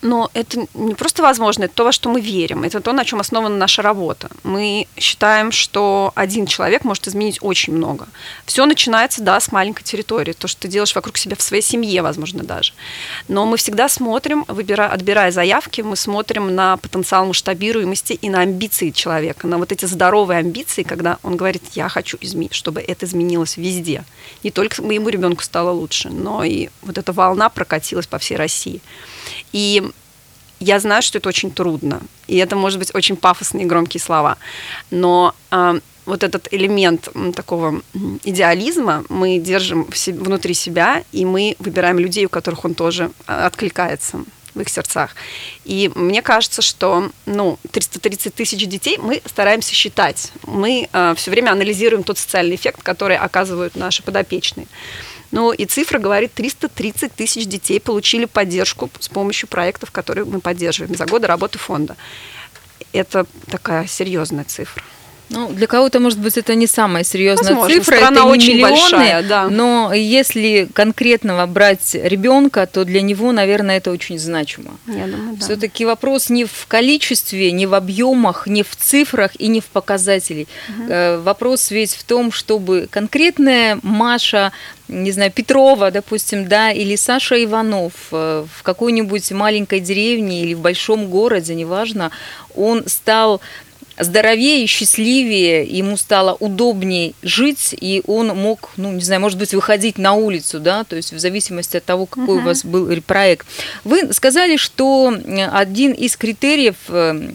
Но 0.00 0.30
это 0.32 0.66
не 0.74 0.94
просто 0.94 1.22
возможно, 1.22 1.64
это 1.64 1.74
то, 1.74 1.84
во 1.84 1.92
что 1.92 2.08
мы 2.08 2.20
верим. 2.20 2.62
Это 2.62 2.80
то, 2.80 2.92
на 2.92 3.04
чем 3.04 3.20
основана 3.20 3.56
наша 3.56 3.82
работа. 3.82 4.30
Мы 4.44 4.86
считаем, 4.96 5.50
что 5.50 6.12
один 6.14 6.46
человек 6.46 6.84
может 6.84 7.08
изменить 7.08 7.38
очень 7.40 7.72
много. 7.72 8.06
Все 8.46 8.64
начинается, 8.66 9.22
да, 9.22 9.40
с 9.40 9.50
маленькой 9.50 9.82
территории. 9.82 10.32
То, 10.32 10.46
что 10.46 10.62
ты 10.62 10.68
делаешь 10.68 10.94
вокруг 10.94 11.18
себя 11.18 11.34
в 11.34 11.42
своей 11.42 11.62
семье, 11.62 12.02
возможно, 12.02 12.44
даже. 12.44 12.72
Но 13.26 13.44
мы 13.44 13.56
всегда 13.56 13.88
смотрим, 13.88 14.44
выбирая, 14.46 14.88
отбирая 14.88 15.32
заявки, 15.32 15.80
мы 15.80 15.96
смотрим 15.96 16.54
на 16.54 16.76
потенциал 16.76 17.26
масштабируемости 17.26 18.12
и 18.12 18.30
на 18.30 18.40
амбиции 18.40 18.90
человека, 18.90 19.48
на 19.48 19.58
вот 19.58 19.72
эти 19.72 19.84
здоровые 19.84 20.38
амбиции, 20.38 20.84
когда 20.84 21.18
он 21.24 21.36
говорит, 21.36 21.62
я 21.72 21.88
хочу 21.88 22.18
изменить, 22.20 22.54
чтобы 22.54 22.80
это 22.80 23.04
изменилось 23.04 23.56
везде. 23.56 24.04
Не 24.44 24.52
только 24.52 24.80
моему 24.80 25.08
ребенку 25.08 25.42
стало 25.42 25.70
лучше, 25.70 26.08
но 26.08 26.44
и 26.44 26.68
вот 26.82 26.98
эта 26.98 27.12
волна 27.12 27.48
прокатилась 27.48 28.06
по 28.06 28.18
всей 28.18 28.36
России. 28.36 28.80
И 29.52 29.82
я 30.60 30.80
знаю, 30.80 31.02
что 31.02 31.18
это 31.18 31.28
очень 31.28 31.50
трудно, 31.50 32.00
и 32.26 32.36
это, 32.36 32.56
может 32.56 32.78
быть, 32.78 32.94
очень 32.94 33.16
пафосные 33.16 33.66
громкие 33.66 34.00
слова, 34.00 34.38
но 34.90 35.34
э, 35.50 35.80
вот 36.08 36.24
этот 36.24 36.48
элемент 36.50 37.08
такого 37.34 37.82
идеализма 38.24 39.04
мы 39.08 39.38
держим 39.38 39.86
внутри 40.06 40.54
себя, 40.54 41.04
и 41.12 41.24
мы 41.24 41.54
выбираем 41.58 41.98
людей, 41.98 42.24
у 42.24 42.30
которых 42.30 42.64
он 42.64 42.74
тоже 42.74 43.10
а, 43.26 43.46
откликается 43.46 44.24
в 44.54 44.60
их 44.60 44.70
сердцах. 44.70 45.14
И 45.64 45.90
мне 45.94 46.22
кажется, 46.22 46.62
что 46.62 47.10
ну, 47.26 47.58
330 47.70 48.34
тысяч 48.34 48.66
детей 48.66 48.98
мы 48.98 49.20
стараемся 49.26 49.74
считать. 49.74 50.32
Мы 50.44 50.88
э, 50.90 51.14
все 51.16 51.30
время 51.30 51.52
анализируем 51.52 52.02
тот 52.02 52.18
социальный 52.18 52.56
эффект, 52.56 52.82
который 52.82 53.16
оказывают 53.16 53.76
наши 53.76 54.02
подопечные. 54.02 54.66
Ну 55.30 55.52
и 55.52 55.66
цифра 55.66 55.98
говорит, 55.98 56.32
330 56.34 57.12
тысяч 57.14 57.46
детей 57.46 57.80
получили 57.80 58.24
поддержку 58.24 58.90
с 58.98 59.08
помощью 59.08 59.48
проектов, 59.48 59.90
которые 59.90 60.24
мы 60.24 60.40
поддерживаем 60.40 60.94
за 60.96 61.04
годы 61.06 61.26
работы 61.26 61.58
фонда. 61.58 61.96
Это 62.92 63.26
такая 63.50 63.86
серьезная 63.86 64.44
цифра. 64.44 64.82
Ну, 65.30 65.52
для 65.52 65.66
кого-то, 65.66 66.00
может 66.00 66.18
быть, 66.18 66.38
это 66.38 66.54
не 66.54 66.66
самая 66.66 67.04
серьезная 67.04 67.54
Возможно, 67.54 67.74
цифра, 67.74 67.96
страна 67.96 68.20
это 68.20 68.26
не 68.26 68.32
очень 68.32 68.54
миллионы, 68.54 68.72
большая, 68.72 69.22
да. 69.22 69.48
но 69.48 69.92
если 69.92 70.68
конкретного 70.72 71.46
брать 71.46 71.94
ребенка, 71.94 72.66
то 72.66 72.84
для 72.84 73.02
него, 73.02 73.32
наверное, 73.32 73.76
это 73.76 73.90
очень 73.90 74.18
значимо. 74.18 74.78
Я 74.86 75.06
думаю, 75.06 75.36
да. 75.36 75.44
Все-таки 75.44 75.84
вопрос 75.84 76.30
не 76.30 76.44
в 76.46 76.66
количестве, 76.66 77.52
не 77.52 77.66
в 77.66 77.74
объемах, 77.74 78.46
не 78.46 78.62
в 78.62 78.74
цифрах 78.76 79.32
и 79.38 79.48
не 79.48 79.60
в 79.60 79.66
показателях. 79.66 80.48
Угу. 80.68 81.22
Вопрос 81.22 81.70
ведь 81.70 81.94
в 81.94 82.04
том, 82.04 82.32
чтобы 82.32 82.88
конкретная 82.90 83.78
Маша 83.82 84.52
не 84.88 85.12
знаю, 85.12 85.30
Петрова, 85.30 85.90
допустим, 85.90 86.48
да, 86.48 86.72
или 86.72 86.96
Саша 86.96 87.42
Иванов 87.44 87.92
э, 88.10 88.46
в 88.50 88.62
какой-нибудь 88.62 89.30
маленькой 89.32 89.80
деревне 89.80 90.42
или 90.42 90.54
в 90.54 90.60
большом 90.60 91.08
городе, 91.08 91.54
неважно, 91.54 92.10
он 92.54 92.84
стал 92.86 93.42
здоровее, 93.98 94.66
счастливее, 94.66 95.64
ему 95.64 95.96
стало 95.96 96.34
удобнее 96.34 97.14
жить, 97.22 97.74
и 97.80 98.02
он 98.06 98.28
мог, 98.28 98.70
ну, 98.76 98.92
не 98.92 99.00
знаю, 99.00 99.20
может 99.20 99.38
быть, 99.38 99.54
выходить 99.54 99.98
на 99.98 100.14
улицу, 100.14 100.60
да, 100.60 100.84
то 100.84 100.96
есть 100.96 101.12
в 101.12 101.18
зависимости 101.18 101.76
от 101.76 101.84
того, 101.84 102.06
какой 102.06 102.38
uh-huh. 102.38 102.42
у 102.42 102.44
вас 102.44 102.64
был 102.64 102.88
проект. 103.02 103.46
Вы 103.84 104.12
сказали, 104.12 104.56
что 104.56 105.14
один 105.52 105.92
из 105.92 106.16
критериев, 106.16 106.76
э, 106.88 107.28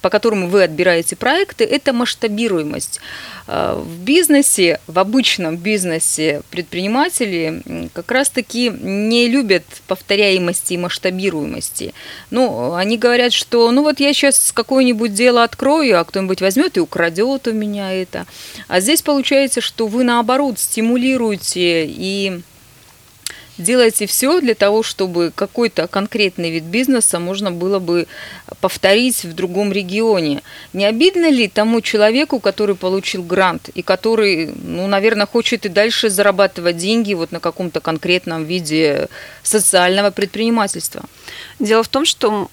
по 0.00 0.10
которому 0.10 0.48
вы 0.48 0.62
отбираете 0.62 1.16
проекты, 1.16 1.64
это 1.64 1.92
масштабируемость. 1.92 3.00
Э, 3.46 3.74
в 3.76 3.98
бизнесе, 4.04 4.80
в 4.86 4.98
обычном 4.98 5.56
бизнесе 5.56 6.42
предприниматели 6.50 7.88
как 7.92 8.10
раз-таки 8.10 8.70
не 8.70 9.28
любят 9.28 9.64
повторяемости 9.86 10.74
и 10.74 10.78
масштабируемости. 10.78 11.92
Ну, 12.30 12.74
они 12.74 12.96
говорят, 12.96 13.32
что, 13.32 13.70
ну, 13.72 13.82
вот 13.82 14.00
я 14.00 14.12
сейчас 14.12 14.52
какое-нибудь 14.52 15.14
дело 15.14 15.42
открою, 15.42 15.99
а 16.00 16.04
кто-нибудь 16.04 16.40
возьмет 16.40 16.76
и 16.76 16.80
украдет 16.80 17.46
у 17.48 17.52
меня 17.52 17.92
это. 17.92 18.26
А 18.68 18.80
здесь 18.80 19.02
получается, 19.02 19.60
что 19.60 19.86
вы 19.86 20.04
наоборот 20.04 20.58
стимулируете 20.58 21.86
и 21.86 22.40
делаете 23.60 24.06
все 24.06 24.40
для 24.40 24.54
того, 24.54 24.82
чтобы 24.82 25.32
какой-то 25.34 25.86
конкретный 25.86 26.50
вид 26.50 26.64
бизнеса 26.64 27.20
можно 27.20 27.52
было 27.52 27.78
бы 27.78 28.06
повторить 28.60 29.24
в 29.24 29.34
другом 29.34 29.72
регионе. 29.72 30.42
Не 30.72 30.86
обидно 30.86 31.30
ли 31.30 31.48
тому 31.48 31.80
человеку, 31.80 32.40
который 32.40 32.74
получил 32.74 33.22
грант 33.22 33.68
и 33.74 33.82
который, 33.82 34.52
ну, 34.62 34.86
наверное, 34.86 35.26
хочет 35.26 35.66
и 35.66 35.68
дальше 35.68 36.10
зарабатывать 36.10 36.76
деньги 36.76 37.14
вот 37.14 37.32
на 37.32 37.40
каком-то 37.40 37.80
конкретном 37.80 38.44
виде 38.44 39.08
социального 39.42 40.10
предпринимательства? 40.10 41.04
Дело 41.58 41.82
в 41.82 41.88
том, 41.88 42.04
что 42.04 42.48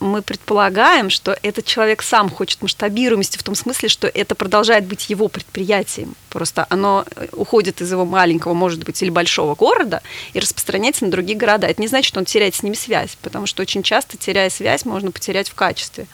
мы 0.00 0.22
предполагаем, 0.22 1.10
что 1.10 1.36
этот 1.42 1.64
человек 1.64 2.02
сам 2.02 2.28
хочет 2.28 2.62
масштабируемости 2.62 3.38
в 3.38 3.42
том 3.42 3.54
смысле, 3.54 3.88
что 3.88 4.06
это 4.06 4.34
продолжает 4.34 4.84
быть 4.84 5.08
его 5.08 5.28
предприятием. 5.28 6.14
Просто 6.28 6.66
оно 6.68 7.04
э, 7.16 7.28
уходит 7.32 7.80
из 7.80 7.90
его 7.90 8.04
маленького, 8.04 8.54
может 8.54 8.84
быть, 8.84 9.00
или 9.02 9.10
большого 9.10 9.54
города 9.54 10.02
и 10.32 10.40
распространяется 10.40 11.04
на 11.04 11.10
другие 11.10 11.38
города. 11.38 11.66
Это 11.66 11.80
не 11.80 11.88
значит, 11.88 12.08
что 12.08 12.18
он 12.18 12.26
теряет 12.26 12.54
с 12.54 12.62
ними 12.62 12.74
связь, 12.74 13.16
потому 13.22 13.46
что 13.46 13.62
очень 13.62 13.82
часто, 13.82 14.16
теряя 14.16 14.50
связь, 14.50 14.84
можно 14.84 15.10
потерять 15.10 15.48
в 15.48 15.54
качестве. 15.54 16.06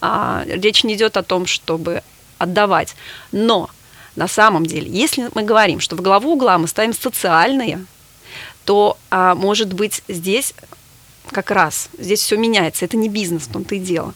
А, 0.00 0.44
речь 0.46 0.84
не 0.84 0.94
идет 0.94 1.16
о 1.16 1.22
том, 1.22 1.46
чтобы 1.46 2.02
отдавать. 2.38 2.94
Но 3.32 3.70
на 4.16 4.28
самом 4.28 4.66
деле, 4.66 4.90
если 4.90 5.28
мы 5.34 5.42
говорим, 5.42 5.80
что 5.80 5.96
в 5.96 6.02
главу 6.02 6.32
угла 6.32 6.58
мы 6.58 6.68
ставим 6.68 6.92
социальные, 6.92 7.84
то, 8.64 8.98
а, 9.10 9.34
может 9.34 9.72
быть, 9.72 10.02
здесь 10.08 10.54
как 11.32 11.50
раз. 11.50 11.88
Здесь 11.98 12.20
все 12.20 12.36
меняется. 12.36 12.84
Это 12.84 12.96
не 12.96 13.08
бизнес, 13.08 13.42
в 13.42 13.52
том-то 13.52 13.74
и 13.74 13.78
дело. 13.78 14.14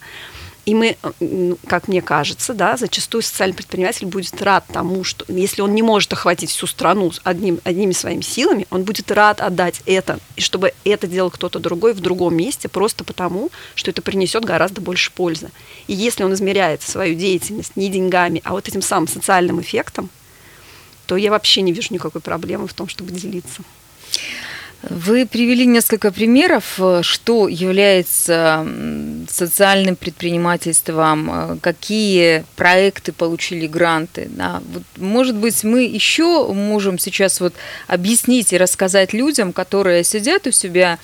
И 0.65 0.73
мы, 0.73 0.97
как 1.67 1.87
мне 1.87 2.01
кажется, 2.01 2.55
да, 2.55 2.75
зачастую 2.75 3.21
социальный 3.21 3.53
предприниматель 3.53 4.07
будет 4.07 4.41
рад 4.41 4.65
тому, 4.73 5.03
что 5.03 5.23
если 5.27 5.61
он 5.61 5.75
не 5.75 5.83
может 5.83 6.11
охватить 6.11 6.49
всю 6.49 6.65
страну 6.65 7.11
одним, 7.23 7.59
одними 7.63 7.91
своими 7.91 8.21
силами, 8.21 8.65
он 8.71 8.83
будет 8.83 9.11
рад 9.11 9.41
отдать 9.41 9.81
это, 9.85 10.19
и 10.35 10.41
чтобы 10.41 10.73
это 10.83 11.05
делал 11.05 11.29
кто-то 11.29 11.59
другой 11.59 11.93
в 11.93 11.99
другом 11.99 12.35
месте, 12.35 12.67
просто 12.67 13.03
потому, 13.03 13.51
что 13.75 13.91
это 13.91 14.01
принесет 14.01 14.43
гораздо 14.43 14.81
больше 14.81 15.11
пользы. 15.11 15.51
И 15.85 15.93
если 15.93 16.23
он 16.23 16.33
измеряет 16.33 16.81
свою 16.81 17.13
деятельность 17.13 17.75
не 17.75 17.89
деньгами, 17.89 18.41
а 18.43 18.53
вот 18.53 18.67
этим 18.67 18.81
самым 18.81 19.07
социальным 19.07 19.61
эффектом, 19.61 20.09
то 21.05 21.15
я 21.15 21.29
вообще 21.29 21.61
не 21.61 21.73
вижу 21.73 21.93
никакой 21.93 22.21
проблемы 22.21 22.67
в 22.67 22.73
том, 22.73 22.87
чтобы 22.87 23.11
делиться. 23.11 23.61
Вы 24.83 25.25
привели 25.25 25.65
несколько 25.65 26.11
примеров, 26.11 26.75
э, 26.77 27.01
что 27.01 27.47
является 27.47 28.67
социальным 29.29 29.95
предпринимательством, 29.95 31.29
э, 31.31 31.57
какие 31.61 32.45
проекты 32.55 33.11
получили 33.11 33.67
гранты. 33.67 34.27
Да. 34.29 34.61
Вот, 34.73 34.83
может 34.97 35.35
быть, 35.35 35.63
мы 35.63 35.83
еще 35.83 36.47
можем 36.53 36.99
сейчас 36.99 37.41
вот 37.41 37.53
объяснить 37.87 38.53
и 38.53 38.57
рассказать 38.57 39.13
людям, 39.13 39.53
которые 39.53 40.03
сидят 40.03 40.47
у 40.47 40.51
себя 40.51 40.99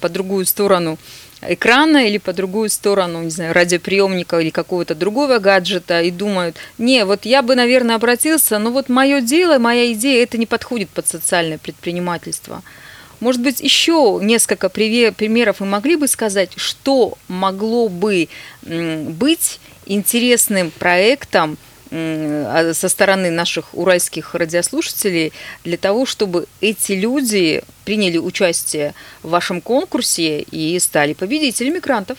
по 0.00 0.08
другую 0.08 0.46
сторону 0.46 0.98
экрана 1.46 2.06
или 2.06 2.18
по 2.18 2.32
другую 2.32 2.68
сторону, 2.68 3.22
не 3.22 3.30
знаю, 3.30 3.52
радиоприемника 3.54 4.38
или 4.38 4.50
какого-то 4.50 4.94
другого 4.94 5.38
гаджета 5.38 6.00
и 6.02 6.10
думают, 6.10 6.56
не, 6.78 7.04
вот 7.04 7.24
я 7.24 7.42
бы, 7.42 7.54
наверное, 7.54 7.96
обратился, 7.96 8.58
но 8.58 8.70
вот 8.70 8.88
мое 8.88 9.20
дело, 9.20 9.58
моя 9.58 9.92
идея, 9.92 10.22
это 10.22 10.38
не 10.38 10.46
подходит 10.46 10.88
под 10.90 11.08
социальное 11.08 11.58
предпринимательство. 11.58 12.62
Может 13.20 13.40
быть, 13.40 13.60
еще 13.60 14.18
несколько 14.20 14.68
примеров 14.68 15.60
вы 15.60 15.66
могли 15.66 15.96
бы 15.96 16.08
сказать, 16.08 16.50
что 16.56 17.16
могло 17.28 17.88
бы 17.88 18.28
быть 18.62 19.60
интересным 19.86 20.72
проектом 20.72 21.56
со 21.92 22.88
стороны 22.88 23.30
наших 23.30 23.74
уральских 23.74 24.34
радиослушателей 24.34 25.32
для 25.62 25.76
того, 25.76 26.06
чтобы 26.06 26.46
эти 26.62 26.92
люди 26.92 27.62
приняли 27.84 28.16
участие 28.16 28.94
в 29.22 29.28
вашем 29.28 29.60
конкурсе 29.60 30.40
и 30.40 30.78
стали 30.78 31.12
победителями 31.12 31.80
грантов? 31.80 32.16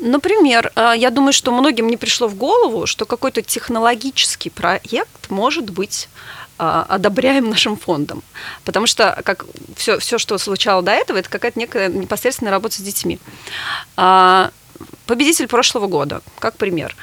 Например, 0.00 0.70
э, 0.76 0.92
я 0.96 1.10
думаю, 1.10 1.32
что 1.32 1.50
многим 1.52 1.88
не 1.88 1.96
пришло 1.96 2.28
в 2.28 2.34
голову, 2.34 2.86
что 2.86 3.04
какой-то 3.04 3.42
технологический 3.42 4.50
проект 4.50 5.30
может 5.30 5.70
быть 5.70 6.08
э, 6.58 6.84
одобряем 6.88 7.50
нашим 7.50 7.76
фондом. 7.76 8.22
Потому 8.64 8.86
что 8.86 9.20
как 9.24 9.46
все, 9.76 9.98
все, 9.98 10.18
что 10.18 10.38
случало 10.38 10.82
до 10.82 10.92
этого, 10.92 11.18
это 11.18 11.28
какая-то 11.28 11.58
некая 11.58 11.88
непосредственная 11.88 12.52
работа 12.52 12.76
с 12.76 12.80
детьми. 12.80 13.18
А, 13.96 14.50
победитель 15.06 15.48
прошлого 15.48 15.88
года, 15.88 16.20
как 16.38 16.56
пример, 16.56 16.94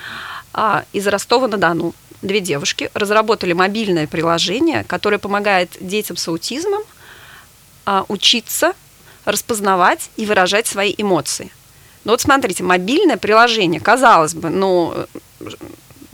а, 0.53 0.85
из 0.93 1.05
Ростова-на-Дону 1.05 1.93
две 2.25 2.39
девушки 2.39 2.89
разработали 2.93 3.53
мобильное 3.53 4.07
приложение, 4.07 4.83
которое 4.83 5.17
помогает 5.17 5.71
детям 5.79 6.17
с 6.17 6.27
аутизмом 6.27 6.83
а, 7.85 8.05
учиться 8.07 8.73
распознавать 9.25 10.09
и 10.17 10.25
выражать 10.25 10.67
свои 10.67 10.93
эмоции. 10.97 11.51
Ну 12.03 12.11
вот 12.11 12.21
смотрите, 12.21 12.63
мобильное 12.63 13.17
приложение, 13.17 13.81
казалось 13.81 14.35
бы, 14.35 14.49
ну, 14.49 15.07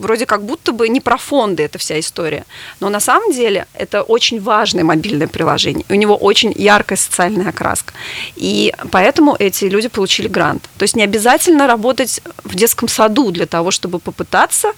вроде 0.01 0.25
как 0.25 0.43
будто 0.43 0.71
бы 0.71 0.89
не 0.89 0.99
про 0.99 1.17
фонды 1.17 1.63
эта 1.63 1.77
вся 1.77 1.99
история. 1.99 2.45
Но 2.79 2.89
на 2.89 2.99
самом 2.99 3.31
деле 3.31 3.67
это 3.73 4.01
очень 4.01 4.41
важное 4.41 4.83
мобильное 4.83 5.27
приложение. 5.27 5.85
У 5.89 5.93
него 5.93 6.15
очень 6.15 6.51
яркая 6.55 6.97
социальная 6.97 7.49
окраска. 7.49 7.93
И 8.35 8.73
поэтому 8.91 9.35
эти 9.39 9.65
люди 9.65 9.87
получили 9.87 10.27
грант. 10.27 10.63
То 10.77 10.83
есть 10.83 10.95
не 10.95 11.03
обязательно 11.03 11.67
работать 11.67 12.21
в 12.43 12.55
детском 12.55 12.87
саду 12.87 13.31
для 13.31 13.45
того, 13.45 13.71
чтобы 13.71 13.99
попытаться 13.99 14.69
э, 14.69 14.73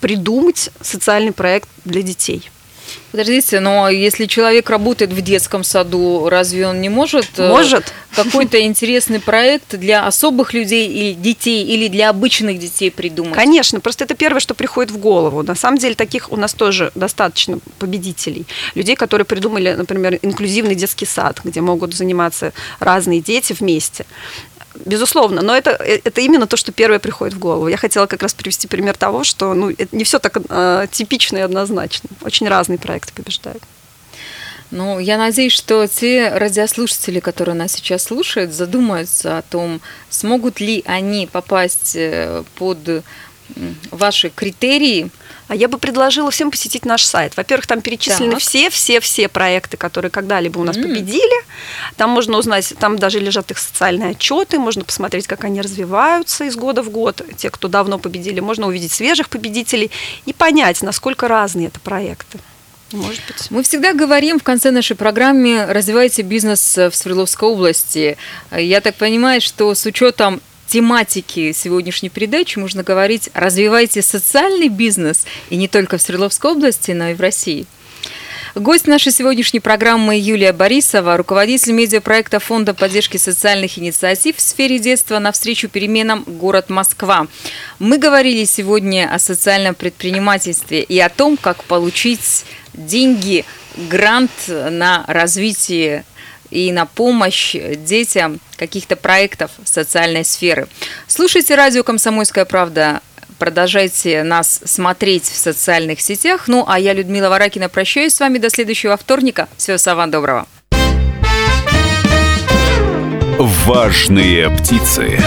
придумать 0.00 0.70
социальный 0.80 1.32
проект 1.32 1.68
для 1.84 2.02
детей. 2.02 2.50
Подождите, 3.10 3.60
но 3.60 3.90
если 3.90 4.24
человек 4.24 4.70
работает 4.70 5.12
в 5.12 5.20
детском 5.20 5.64
саду, 5.64 6.28
разве 6.30 6.66
он 6.66 6.80
не 6.80 6.88
может? 6.88 7.26
Э, 7.36 7.48
может. 7.48 7.92
Какой-то 8.16 8.60
интересный 8.62 9.20
проект 9.20 9.76
для 9.76 10.06
особых 10.06 10.54
людей 10.54 10.88
и 10.88 11.14
детей 11.14 11.64
или 11.64 11.88
для 11.88 12.08
обычных 12.08 12.58
детей 12.58 12.90
придумать? 12.90 13.34
Конечно, 13.34 13.80
просто 13.80 14.04
это 14.04 14.14
первое, 14.14 14.40
что 14.40 14.54
приходит 14.54 14.90
в 14.90 14.98
голову. 14.98 15.42
На 15.42 15.54
самом 15.54 15.78
деле 15.78 15.94
таких 15.94 16.32
у 16.32 16.36
нас 16.36 16.54
тоже 16.54 16.90
достаточно 16.94 17.58
победителей. 17.78 18.46
Людей, 18.74 18.96
которые 18.96 19.26
придумали, 19.26 19.72
например, 19.72 20.18
инклюзивный 20.22 20.74
детский 20.74 21.06
сад, 21.06 21.40
где 21.44 21.60
могут 21.60 21.94
заниматься 21.94 22.52
разные 22.80 23.20
дети 23.20 23.54
вместе 23.58 24.06
безусловно, 24.74 25.42
но 25.42 25.56
это, 25.56 25.70
э, 25.70 26.00
это 26.04 26.20
именно 26.20 26.46
то, 26.46 26.56
что 26.56 26.72
первое 26.72 26.98
приходит 26.98 27.34
в 27.34 27.38
голову. 27.38 27.68
Я 27.68 27.76
хотела 27.76 28.06
как 28.06 28.22
раз 28.22 28.34
привести 28.34 28.68
пример 28.68 28.96
того, 28.96 29.24
что 29.24 29.54
ну, 29.54 29.70
это 29.70 29.94
не 29.94 30.04
все 30.04 30.18
так 30.18 30.36
э, 30.48 30.86
типично 30.90 31.38
и 31.38 31.40
однозначно. 31.40 32.08
Очень 32.22 32.48
разные 32.48 32.78
проекты 32.78 33.12
побеждают. 33.12 33.62
Ну, 34.70 34.98
я 34.98 35.18
надеюсь, 35.18 35.52
что 35.52 35.86
те 35.86 36.30
радиослушатели, 36.30 37.20
которые 37.20 37.54
нас 37.54 37.72
сейчас 37.72 38.04
слушают, 38.04 38.54
задумаются 38.54 39.38
о 39.38 39.42
том, 39.42 39.82
смогут 40.08 40.60
ли 40.60 40.82
они 40.86 41.26
попасть 41.26 41.94
э, 41.94 42.42
под 42.56 43.04
ваши 43.90 44.30
критерии 44.30 45.10
я 45.54 45.68
бы 45.68 45.78
предложила 45.78 46.30
всем 46.30 46.50
посетить 46.50 46.84
наш 46.84 47.04
сайт. 47.04 47.36
Во-первых, 47.36 47.66
там 47.66 47.80
перечислены 47.80 48.38
все-все-все 48.38 49.28
проекты, 49.28 49.76
которые 49.76 50.10
когда-либо 50.10 50.58
у 50.58 50.64
нас 50.64 50.76
mm. 50.76 50.82
победили. 50.82 51.44
Там 51.96 52.10
можно 52.10 52.38
узнать, 52.38 52.72
там 52.78 52.98
даже 52.98 53.18
лежат 53.20 53.50
их 53.50 53.58
социальные 53.58 54.10
отчеты, 54.10 54.58
можно 54.58 54.84
посмотреть, 54.84 55.26
как 55.26 55.44
они 55.44 55.60
развиваются 55.60 56.44
из 56.44 56.56
года 56.56 56.82
в 56.82 56.90
год. 56.90 57.22
Те, 57.36 57.50
кто 57.50 57.68
давно 57.68 57.98
победили, 57.98 58.40
можно 58.40 58.66
увидеть 58.66 58.92
свежих 58.92 59.28
победителей 59.28 59.90
и 60.26 60.32
понять, 60.32 60.82
насколько 60.82 61.28
разные 61.28 61.68
это 61.68 61.80
проекты. 61.80 62.38
Может 62.92 63.20
быть. 63.26 63.50
Мы 63.50 63.62
всегда 63.62 63.94
говорим 63.94 64.38
в 64.38 64.42
конце 64.42 64.70
нашей 64.70 64.96
программы 64.96 65.64
«Развивайте 65.66 66.22
бизнес 66.22 66.76
в 66.76 66.92
Свердловской 66.92 67.48
области». 67.48 68.18
Я 68.50 68.80
так 68.80 68.96
понимаю, 68.96 69.40
что 69.40 69.74
с 69.74 69.86
учетом 69.86 70.42
тематики 70.72 71.52
сегодняшней 71.52 72.08
передачи 72.08 72.58
можно 72.58 72.82
говорить 72.82 73.28
«Развивайте 73.34 74.00
социальный 74.00 74.68
бизнес» 74.68 75.26
и 75.50 75.56
не 75.56 75.68
только 75.68 75.98
в 75.98 76.00
Свердловской 76.00 76.52
области, 76.52 76.92
но 76.92 77.10
и 77.10 77.14
в 77.14 77.20
России. 77.20 77.66
Гость 78.54 78.86
нашей 78.86 79.12
сегодняшней 79.12 79.60
программы 79.60 80.18
Юлия 80.18 80.54
Борисова, 80.54 81.18
руководитель 81.18 81.72
медиапроекта 81.72 82.38
Фонда 82.38 82.72
поддержки 82.72 83.18
социальных 83.18 83.78
инициатив 83.78 84.36
в 84.36 84.40
сфере 84.40 84.78
детства 84.78 85.18
навстречу 85.18 85.68
переменам 85.68 86.24
«Город 86.26 86.70
Москва». 86.70 87.26
Мы 87.78 87.98
говорили 87.98 88.44
сегодня 88.44 89.12
о 89.12 89.18
социальном 89.18 89.74
предпринимательстве 89.74 90.82
и 90.82 90.98
о 91.00 91.10
том, 91.10 91.36
как 91.36 91.64
получить 91.64 92.46
деньги, 92.72 93.44
грант 93.76 94.30
на 94.48 95.04
развитие 95.06 96.06
и 96.52 96.70
на 96.70 96.86
помощь 96.86 97.54
детям 97.54 98.38
каких-то 98.56 98.96
проектов 98.96 99.50
социальной 99.64 100.24
сферы. 100.24 100.68
Слушайте 101.06 101.54
радио 101.54 101.82
«Комсомольская 101.82 102.44
правда». 102.44 103.00
Продолжайте 103.38 104.22
нас 104.22 104.60
смотреть 104.64 105.24
в 105.24 105.36
социальных 105.36 106.00
сетях. 106.00 106.44
Ну, 106.46 106.64
а 106.68 106.78
я, 106.78 106.92
Людмила 106.92 107.28
Варакина, 107.28 107.68
прощаюсь 107.68 108.14
с 108.14 108.20
вами 108.20 108.38
до 108.38 108.50
следующего 108.50 108.96
вторника. 108.96 109.48
Всего 109.56 109.78
самого 109.78 110.06
доброго. 110.06 110.46
Важные 113.38 114.48
птицы. 114.50 115.18